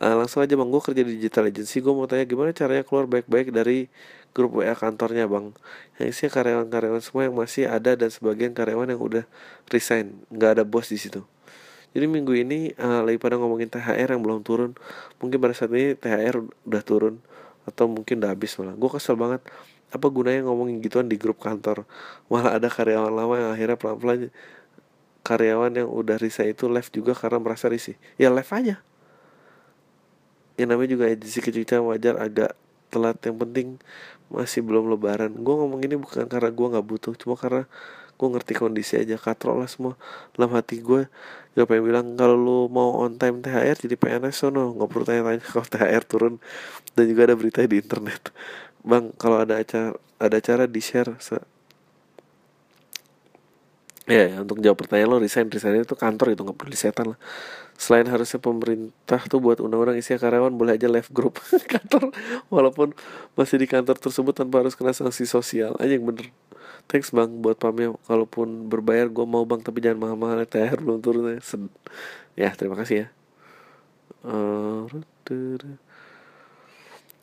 [0.00, 3.04] uh, langsung aja bang gue kerja di digital agency gue mau tanya gimana caranya keluar
[3.06, 3.86] baik-baik dari
[4.34, 5.54] grup WA kantornya bang
[6.00, 9.24] yang isinya karyawan-karyawan semua yang masih ada dan sebagian karyawan yang udah
[9.70, 11.22] resign nggak ada bos di situ
[11.94, 14.74] jadi minggu ini uh, lagi pada ngomongin THR yang belum turun.
[15.22, 17.22] Mungkin pada saat ini THR udah turun
[17.70, 18.74] atau mungkin udah habis malah.
[18.74, 19.46] Gue kesel banget.
[19.94, 21.86] Apa gunanya ngomongin gituan di grup kantor?
[22.26, 24.34] Malah ada karyawan lama yang akhirnya pelan-pelan
[25.22, 27.94] karyawan yang udah resign itu left juga karena merasa risih.
[28.18, 28.82] Ya left aja.
[30.54, 32.54] Yang namanya juga edisi kecil wajar agak
[32.92, 33.18] telat.
[33.22, 33.68] Yang penting
[34.30, 35.34] masih belum lebaran.
[35.42, 37.66] Gue ngomong ini bukan karena gue nggak butuh, cuma karena
[38.14, 39.18] gue ngerti kondisi aja.
[39.18, 39.94] Katrol lah semua.
[40.38, 41.10] Dalam hati gue
[41.54, 44.74] gue pengen bilang kalau lu mau on time THR jadi PNS sono.
[44.74, 46.34] Nggak perlu tanya-tanya kalau THR turun.
[46.94, 48.30] Dan juga ada berita di internet.
[48.84, 51.10] Bang kalau ada acara ada acara di share
[54.04, 57.18] ya, ya untuk jawab pertanyaan lo resign resign itu kantor itu nggak perlu disetan lah.
[57.74, 61.42] Selain harusnya pemerintah tuh buat undang-undang isi karyawan boleh aja left group
[61.74, 62.14] kantor.
[62.46, 62.94] Walaupun
[63.34, 65.74] masih di kantor tersebut tanpa harus kena sanksi sosial.
[65.82, 66.30] Aja yang bener.
[66.86, 67.96] Thanks bang buat pamnya.
[68.06, 71.40] Kalaupun berbayar gue mau bang tapi jangan mahal-mahal THR belum turun ya.
[72.38, 73.06] Ya terima kasih ya.
[74.24, 74.88] Uh,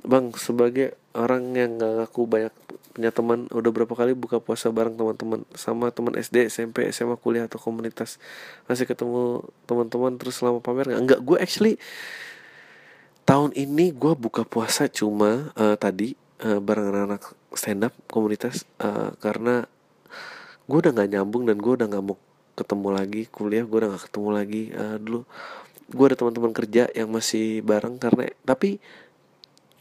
[0.02, 2.54] bang sebagai orang yang gak ngaku banyak
[2.92, 5.48] punya teman udah berapa kali buka puasa bareng teman-teman.
[5.56, 8.20] Sama teman SD SMP SMA kuliah atau komunitas.
[8.68, 11.00] Masih ketemu teman-teman terus selama pamer nggak?
[11.02, 11.76] Enggak gue actually
[13.24, 17.24] tahun ini gue buka puasa cuma uh, tadi uh, bareng anak-anak
[17.56, 19.64] stand up komunitas uh, karena
[20.66, 22.18] gue udah nggak nyambung dan gue udah nggak mau
[22.58, 25.24] ketemu lagi kuliah gue udah nggak ketemu lagi uh, dulu.
[25.92, 28.80] Gue ada teman-teman kerja yang masih bareng karena tapi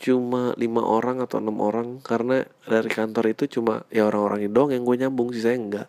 [0.00, 4.72] cuma lima orang atau enam orang karena dari kantor itu cuma ya orang-orang itu dong
[4.72, 5.88] yang gue nyambung sih saya enggak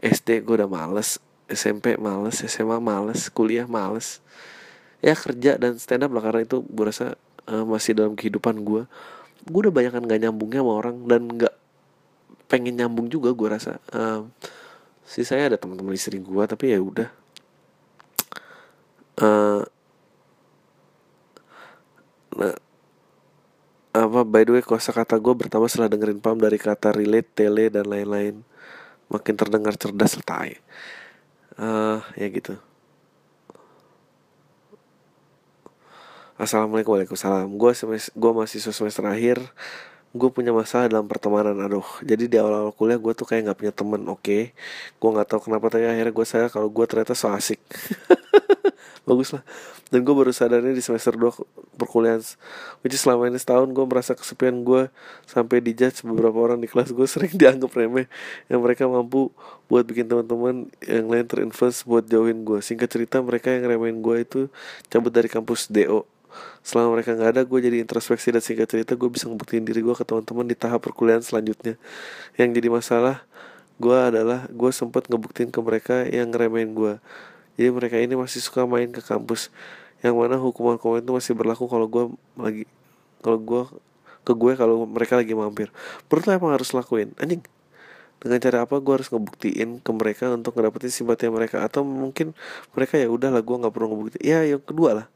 [0.00, 4.18] SD gue udah males SMP males SMA males kuliah males.
[4.98, 7.14] Ya kerja dan stand up lah karena itu gue rasa
[7.46, 8.88] uh, masih dalam kehidupan gue
[9.46, 11.54] gue udah banyak kan gak nyambungnya sama orang dan nggak
[12.50, 13.78] pengen nyambung juga gue rasa.
[13.94, 14.34] Um,
[15.06, 17.08] sih saya ada teman-teman istri gue tapi ya udah.
[19.16, 19.62] Uh,
[22.36, 22.52] nah
[23.96, 27.72] apa by the way kosa kata gue bertambah setelah dengerin pam dari kata relate tele
[27.72, 28.44] dan lain-lain.
[29.08, 30.60] Makin terdengar cerdas letai.
[31.56, 32.58] Uh, ya gitu.
[36.36, 37.48] Assalamualaikum Waalaikumsalam.
[37.56, 39.40] Gue gue masih semester akhir.
[40.16, 41.84] Gue punya masalah dalam pertemanan Aduh.
[42.04, 44.20] Jadi di awal-awal kuliah gue tuh kayak gak punya temen Oke.
[44.20, 44.42] Okay.
[45.00, 47.60] Gue gak tahu kenapa Tapi akhirnya gue sadar kalau gue ternyata so asik
[49.06, 49.46] Bagus lah.
[49.94, 52.18] Dan gue baru sadarnya di semester 2 perkuliahan.
[52.82, 54.90] Which is selama ini setahun gue merasa kesepian gue
[55.30, 58.10] Sampai dijudge beberapa orang di kelas gue sering dianggap remeh
[58.50, 59.30] Yang mereka mampu
[59.70, 64.16] buat bikin teman-teman yang lain terinfluence buat jauhin gue Singkat cerita mereka yang remehin gue
[64.26, 64.40] itu
[64.90, 66.02] cabut dari kampus DO
[66.60, 69.94] selama mereka nggak ada gue jadi introspeksi dan singkat cerita gue bisa ngebuktiin diri gue
[69.96, 71.80] ke teman-teman di tahap perkuliahan selanjutnya.
[72.36, 73.16] Yang jadi masalah
[73.80, 77.00] gue adalah gue sempat ngebuktiin ke mereka yang ngeremehin gue
[77.56, 79.48] jadi mereka ini masih suka main ke kampus.
[80.04, 82.04] Yang mana hukuman komen itu masih berlaku kalau gue
[82.36, 82.64] lagi
[83.24, 83.62] kalau gue
[84.22, 85.72] ke gue kalau mereka lagi mampir.
[86.06, 87.16] Perlu emang harus lakuin?
[87.16, 87.40] Anjing.
[88.20, 91.64] Dengan cara apa gue harus ngebuktiin ke mereka untuk ngedapetin simpati mereka?
[91.64, 92.36] Atau mungkin
[92.76, 95.06] mereka ya udah lah gue nggak perlu ngebuktiin ya yang kedua lah.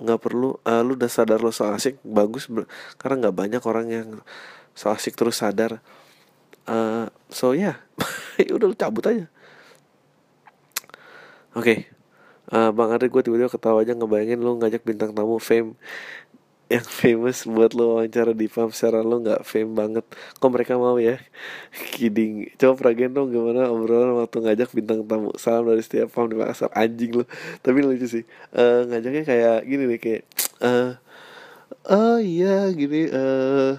[0.00, 2.48] Nggak um, perlu uh, lu udah sadar lo so asik bagus
[2.96, 4.08] karena nggak banyak orang yang
[4.78, 5.82] so asik terus sadar.
[6.70, 7.82] Uh, so ya
[8.38, 8.54] yeah.
[8.54, 9.26] udah lu cabut aja
[11.54, 11.64] oke.
[11.64, 11.78] Okay.
[12.54, 15.78] uh, bang Andre gue tiba-tiba ketawa aja ngebayangin lu ngajak bintang tamu fame
[16.70, 20.06] yang famous buat lo wawancara di pam secara lo nggak fame banget.
[20.38, 21.18] Kok mereka mau ya?
[21.98, 22.54] Kidding.
[22.54, 25.34] Coba peragen dong gimana obrolan waktu ngajak bintang tamu.
[25.34, 27.24] Salam dari setiap pam di Makassar anjing lo
[27.66, 28.22] tapi lucu sih.
[28.54, 30.22] Uh, ngajaknya kayak gini nih kayak
[30.62, 30.94] uh,
[31.90, 33.74] oh iya gini uh,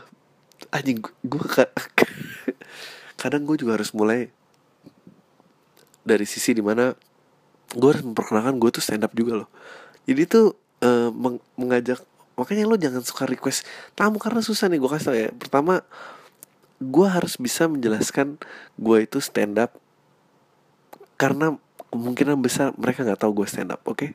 [0.75, 1.45] anjing gue
[3.21, 4.27] kadang gue juga harus mulai
[6.01, 6.91] dari sisi di mana
[7.75, 9.49] gue harus memperkenalkan gue tuh stand up juga loh.
[10.05, 12.01] Jadi tuh uh, meng mengajak
[12.35, 15.29] makanya lo jangan suka request tamu karena susah nih gue kasih tau ya.
[15.35, 15.85] Pertama
[16.81, 18.41] gue harus bisa menjelaskan
[18.75, 19.77] gue itu stand up
[21.21, 21.53] karena
[21.93, 23.99] kemungkinan besar mereka nggak tahu gue stand up oke?
[23.99, 24.11] Okay?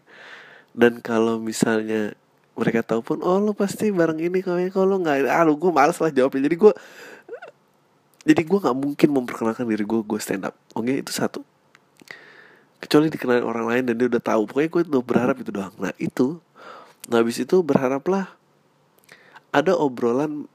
[0.77, 2.13] dan kalau misalnya
[2.53, 5.73] mereka tahu pun oh lo pasti bareng ini kalau ya kalau nggak ah lo gue
[5.73, 6.45] malas lah jawabnya.
[6.45, 6.73] Jadi gue
[8.29, 10.85] jadi gue nggak mungkin memperkenalkan diri gue gue stand up oke?
[10.85, 11.01] Okay?
[11.01, 11.41] itu satu
[12.87, 14.47] kecuali dikenal orang lain dan dia udah tahu.
[14.47, 15.75] Pokoknya gue udah berharap itu doang.
[15.83, 16.39] Nah itu.
[17.11, 18.31] Nah habis itu berharaplah
[19.51, 20.47] ada obrolan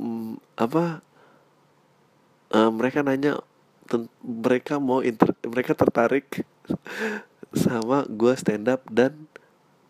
[0.00, 1.04] mm, apa
[2.56, 3.44] uh, mereka nanya
[4.24, 6.46] mereka mau inter mereka tertarik
[7.66, 9.28] sama gue stand up dan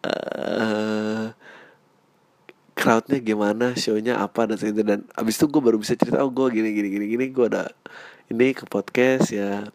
[0.03, 1.31] uh,
[2.75, 6.49] crowdnya gimana shownya apa dan sebagainya dan abis itu gue baru bisa cerita oh gue
[6.51, 7.71] gini gini gini gini gue ada
[8.29, 9.69] ini ke podcast ya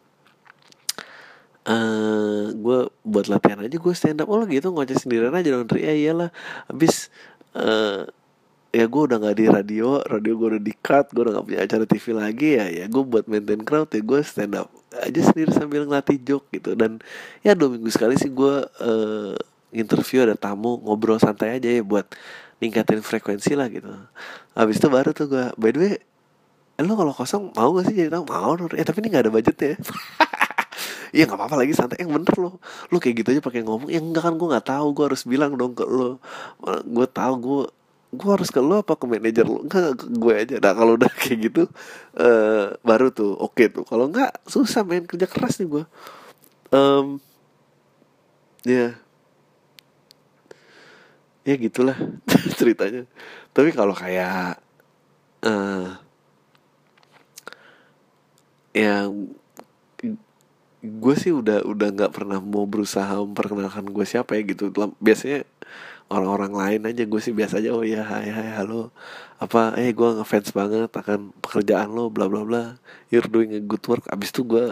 [1.68, 4.30] uh, eh, gue buat latihan aja gue stand up.
[4.32, 6.30] Oh gitu ngoceh sendirian aja dong ya iyalah.
[6.72, 7.12] Abis
[7.58, 8.08] uh,
[8.70, 11.60] ya gue udah nggak di radio radio gue udah di cut gue udah gak punya
[11.66, 12.50] acara TV lagi.
[12.56, 16.48] Ya ya gue buat maintain crowd ya gue stand up aja sendiri sambil ngelatih joke
[16.54, 16.78] gitu.
[16.78, 17.04] Dan
[17.44, 19.34] ya dua minggu sekali sih gue uh,
[19.74, 22.10] interview ada tamu ngobrol santai aja ya buat
[22.64, 23.90] ningkatin frekuensi lah gitu.
[24.56, 25.94] Habis itu baru tuh gue by the way
[26.80, 28.26] eh, lo kalau kosong mau gak sih jadi tamu?
[28.30, 29.76] Mau ya tapi ini nggak ada budgetnya
[31.16, 32.02] Iya nggak apa-apa lagi santai.
[32.02, 32.52] Yang bener lo
[32.90, 35.54] lo kayak gitu aja pakai ngomong yang enggak kan gue nggak tahu gue harus bilang
[35.58, 36.22] dong ke lo
[36.86, 37.64] gue tahu gue
[38.10, 40.56] gue harus ke lo apa ke manajer lo enggak gue aja.
[40.62, 41.64] Nah kalau udah kayak gitu
[42.18, 43.86] uh, baru tuh oke okay tuh.
[43.86, 45.84] Kalau enggak susah main kerja keras nih gue
[46.74, 47.18] um,
[48.66, 48.94] ya.
[51.46, 51.56] Yeah.
[51.56, 51.98] ya gitulah
[52.60, 53.10] ceritanya.
[53.54, 54.62] Tapi kalau kayak
[55.46, 55.98] uh,
[58.76, 59.10] ya
[60.80, 64.72] gue sih udah udah nggak pernah mau berusaha memperkenalkan gue siapa ya gitu.
[65.04, 65.44] Biasanya
[66.10, 68.96] orang-orang lain aja gue sih biasa aja oh ya hai hai halo.
[69.44, 72.64] Apa eh gue ngefans banget akan pekerjaan lo bla bla bla.
[73.12, 74.08] You're doing a good work.
[74.08, 74.72] Abis itu gue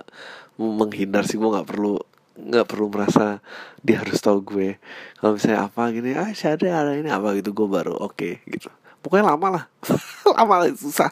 [0.56, 2.00] menghindar sih gue nggak perlu
[2.38, 3.44] nggak perlu merasa
[3.84, 4.80] dia harus tahu gue.
[5.20, 7.36] Kalau misalnya apa gini ah ada ada ini apa?
[7.36, 8.72] Gitu gue baru oke okay, gitu.
[9.04, 9.64] Pokoknya lama lah.
[10.38, 11.12] Lama lah susah.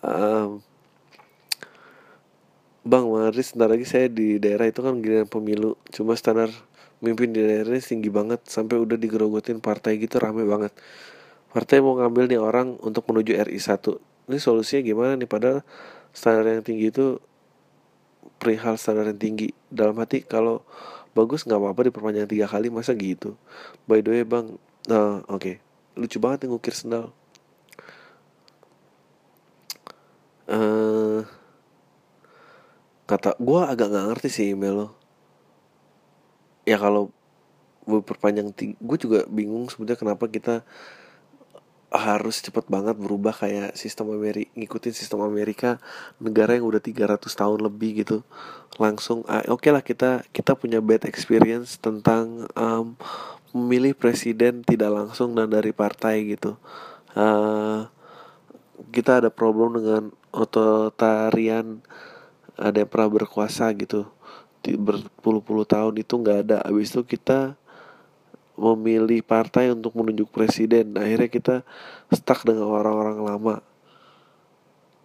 [0.00, 0.64] Um,
[2.80, 6.48] Bang Maris, sebentar lagi saya di daerah itu kan giliran pemilu Cuma standar
[7.00, 10.68] Mimpin di daerahnya tinggi banget sampai udah digerogotin partai gitu rame banget.
[11.48, 14.28] Partai mau ngambil nih orang untuk menuju RI 1.
[14.28, 15.64] Ini solusinya gimana nih padahal
[16.12, 17.16] standar yang tinggi itu
[18.36, 19.48] perihal standar yang tinggi.
[19.72, 20.60] Dalam hati kalau
[21.16, 23.40] bagus nggak apa-apa diperpanjang tiga kali masa gitu.
[23.88, 25.54] By the way bang, nah oke okay.
[25.96, 27.16] lucu banget yang ngukir sendal.
[30.44, 31.24] Uh,
[33.10, 34.88] kata gue agak nggak ngerti sih email lo.
[36.62, 37.10] Ya kalau
[37.82, 40.62] gue perpanjang gue juga bingung sebenarnya kenapa kita
[41.90, 45.82] harus cepet banget berubah kayak sistem Amerika ngikutin sistem Amerika
[46.22, 48.22] negara yang udah 300 tahun lebih gitu.
[48.78, 52.94] Langsung uh, oke okay lah kita kita punya bad experience tentang um,
[53.50, 56.54] memilih presiden tidak langsung dan dari partai gitu.
[57.18, 57.90] Uh,
[58.94, 61.82] kita ada problem dengan otoritarian
[62.60, 64.04] ada yang pernah berkuasa gitu.
[64.60, 66.56] Berpuluh-puluh tahun itu nggak ada.
[66.60, 67.56] Habis itu kita
[68.60, 70.92] memilih partai untuk menunjuk presiden.
[71.00, 71.56] Akhirnya kita
[72.12, 73.56] stuck dengan orang-orang lama.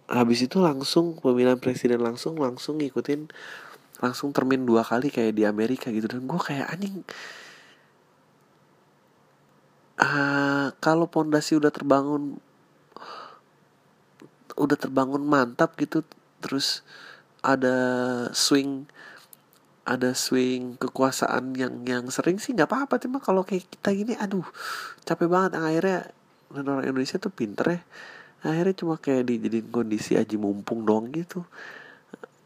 [0.06, 3.26] Habis itu langsung pemilihan presiden langsung langsung ngikutin
[3.96, 6.04] langsung termin dua kali kayak di Amerika gitu.
[6.04, 7.00] Dan gue kayak anjing.
[9.96, 12.36] Uh, kalau pondasi udah terbangun
[14.56, 16.04] udah terbangun mantap gitu
[16.44, 16.84] terus
[17.46, 17.78] ada
[18.34, 18.90] swing
[19.86, 22.98] ada swing kekuasaan yang yang sering sih nggak apa-apa.
[22.98, 24.44] Cuma kalau kayak kita gini aduh
[25.06, 25.62] capek banget.
[25.62, 26.10] Akhirnya
[26.50, 27.80] dan orang Indonesia tuh pinter ya.
[28.42, 31.46] Akhirnya cuma kayak dijadiin kondisi aji mumpung dong gitu.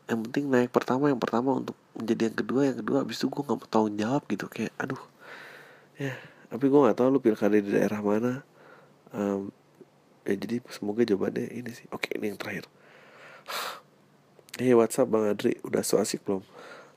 [0.05, 2.97] Yang penting naik pertama yang pertama untuk menjadi yang kedua yang kedua.
[3.09, 4.47] Abis itu gue nggak mau tanggung jawab gitu.
[4.53, 5.03] Kayak aduh.
[5.97, 6.13] Ya
[6.53, 8.45] tapi gue nggak tahu lu pilkada di daerah mana.
[9.17, 9.49] Um,
[10.29, 11.89] ya jadi semoga jawabannya ini sih.
[11.89, 12.69] Oke ini yang terakhir
[14.59, 16.43] Hey WhatsApp Bang Adri udah so asik belum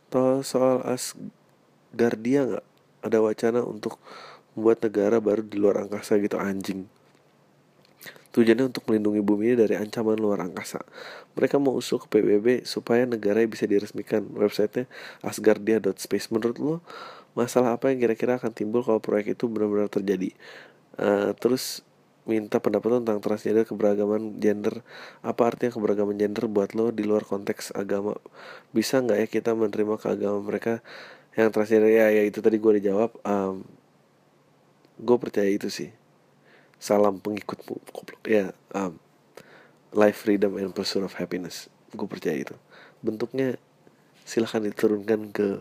[0.09, 2.65] atau soal Asgardia nggak
[3.05, 3.97] ada wacana untuk
[4.53, 6.85] membuat negara baru di luar angkasa gitu anjing
[8.33, 10.81] Tujuannya untuk melindungi bumi ini dari ancaman luar angkasa.
[11.37, 14.25] Mereka mau usul ke PBB supaya negara bisa diresmikan.
[14.33, 14.89] Websitenya
[15.21, 16.33] asgardia.space.
[16.33, 16.75] Menurut lo,
[17.37, 20.33] masalah apa yang kira-kira akan timbul kalau proyek itu benar-benar terjadi?
[20.97, 21.85] Uh, terus
[22.23, 24.83] minta pendapat lo tentang transgender keberagaman gender.
[25.19, 28.15] Apa artinya keberagaman gender buat lo di luar konteks agama?
[28.71, 30.79] Bisa nggak ya kita menerima keagamaan mereka
[31.35, 31.91] yang transgender?
[31.91, 33.67] Ya ya itu tadi gue dijawab um,
[34.99, 35.91] gue percaya itu sih.
[36.79, 37.79] Salam pengikutmu
[38.27, 38.99] ya um,
[39.95, 41.67] life freedom and pursuit of happiness.
[41.91, 42.55] Gue percaya itu.
[43.03, 43.59] Bentuknya
[44.23, 45.59] silahkan diturunkan ke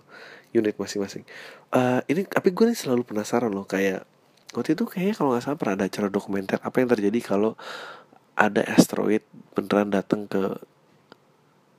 [0.54, 1.26] unit masing-masing.
[1.74, 4.06] Uh, ini tapi gue nih selalu penasaran loh kayak
[4.52, 6.58] waktu itu kayaknya kalau nggak salah pernah ada acara dokumenter.
[6.60, 7.56] Apa yang terjadi kalau
[8.36, 9.24] ada asteroid
[9.56, 10.60] beneran datang ke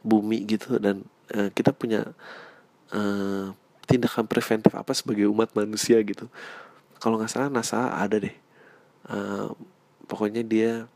[0.02, 0.82] bumi gitu?
[0.82, 2.14] Dan uh, kita punya
[2.94, 3.54] uh,
[3.86, 6.28] tindakan preventif apa sebagai umat manusia gitu?
[6.98, 8.36] Kalau nggak salah NASA ada deh.
[9.06, 9.54] Uh,
[10.08, 10.88] pokoknya dia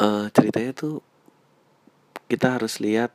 [0.00, 1.04] uh, ceritanya tuh
[2.26, 3.12] kita harus lihat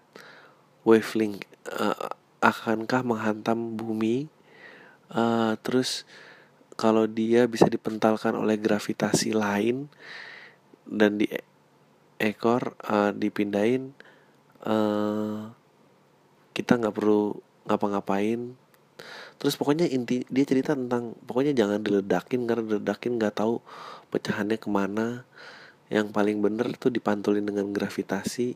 [0.85, 1.43] wavelength
[1.75, 4.31] uh, akankah menghantam bumi?
[5.09, 6.05] Uh, terus
[6.79, 9.91] kalau dia bisa dipentalkan oleh gravitasi lain
[10.87, 11.27] dan di
[12.15, 13.91] ekor uh, dipindahin
[14.63, 15.51] uh,
[16.55, 17.35] kita nggak perlu
[17.67, 18.55] ngapa-ngapain.
[19.39, 23.59] Terus pokoknya inti dia cerita tentang pokoknya jangan diledakin karena diledakin nggak tahu
[24.07, 25.27] pecahannya ke mana.
[25.91, 28.55] Yang paling bener tuh dipantulin dengan gravitasi.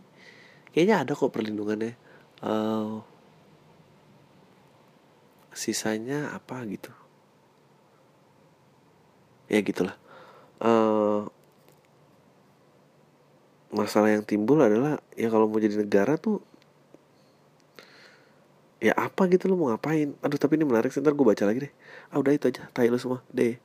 [0.72, 2.00] Kayaknya ada kok perlindungannya.
[2.40, 3.04] Uh,
[5.54, 7.03] sisanya apa gitu
[9.54, 9.96] ya gitulah.
[10.58, 11.30] Uh,
[13.70, 16.42] masalah yang timbul adalah ya kalau mau jadi negara tuh
[18.82, 20.18] ya apa gitu lo mau ngapain?
[20.26, 21.74] Aduh tapi ini menarik ntar gue baca lagi deh.
[22.10, 23.22] Ah udah itu aja tai lo semua.
[23.30, 23.58] Deh